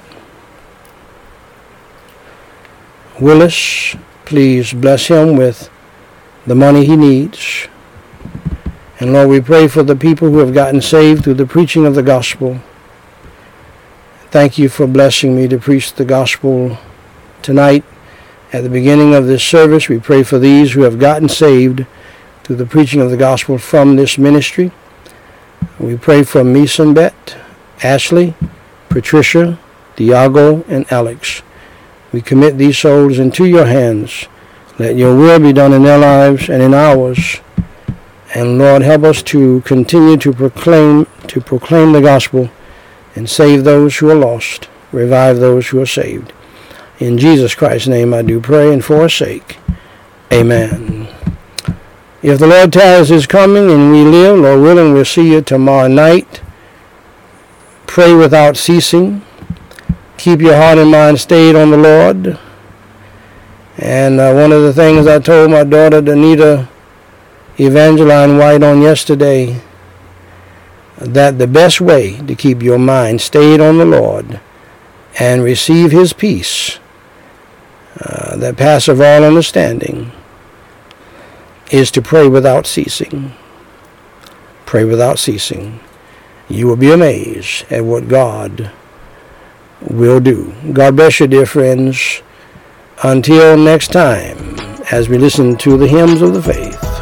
[3.20, 3.96] Willis,
[4.26, 5.72] please bless him with
[6.46, 7.68] the money he needs.
[9.06, 11.94] And Lord, we pray for the people who have gotten saved through the preaching of
[11.94, 12.60] the gospel.
[14.32, 16.80] Thank you for blessing me to preach the gospel
[17.44, 17.84] tonight.
[18.52, 21.86] At the beginning of this service, we pray for these who have gotten saved
[22.44, 24.72] through the preaching of the gospel from this ministry.
[25.80, 27.38] We pray for Bet,
[27.84, 28.34] Ashley,
[28.90, 29.60] Patricia,
[29.96, 31.44] Diago, and Alex.
[32.12, 34.26] We commit these souls into your hands.
[34.80, 37.40] Let your will be done in their lives and in ours.
[38.36, 42.50] And Lord, help us to continue to proclaim to proclaim the gospel
[43.16, 46.34] and save those who are lost, revive those who are saved.
[47.00, 49.58] In Jesus Christ's name I do pray and for sake.
[50.34, 51.08] Amen.
[52.22, 55.88] If the Lord tarries his coming and we live, Lord willing, we'll see you tomorrow
[55.88, 56.42] night.
[57.88, 59.22] Pray without ceasing.
[60.18, 62.38] Keep your heart and mind stayed on the Lord.
[63.78, 66.68] And uh, one of the things I told my daughter, Danita,
[67.58, 69.62] Evangeline White on yesterday
[70.98, 74.40] that the best way to keep your mind stayed on the Lord
[75.20, 76.80] and receive his peace
[78.00, 80.12] uh, that passeth all understanding
[81.72, 83.34] is to pray without ceasing.
[84.66, 85.80] Pray without ceasing.
[86.50, 88.72] You will be amazed at what God
[89.82, 90.54] will do.
[90.74, 92.22] God bless you, dear friends.
[93.04, 94.56] Until next time,
[94.92, 96.95] as we listen to the hymns of the faith.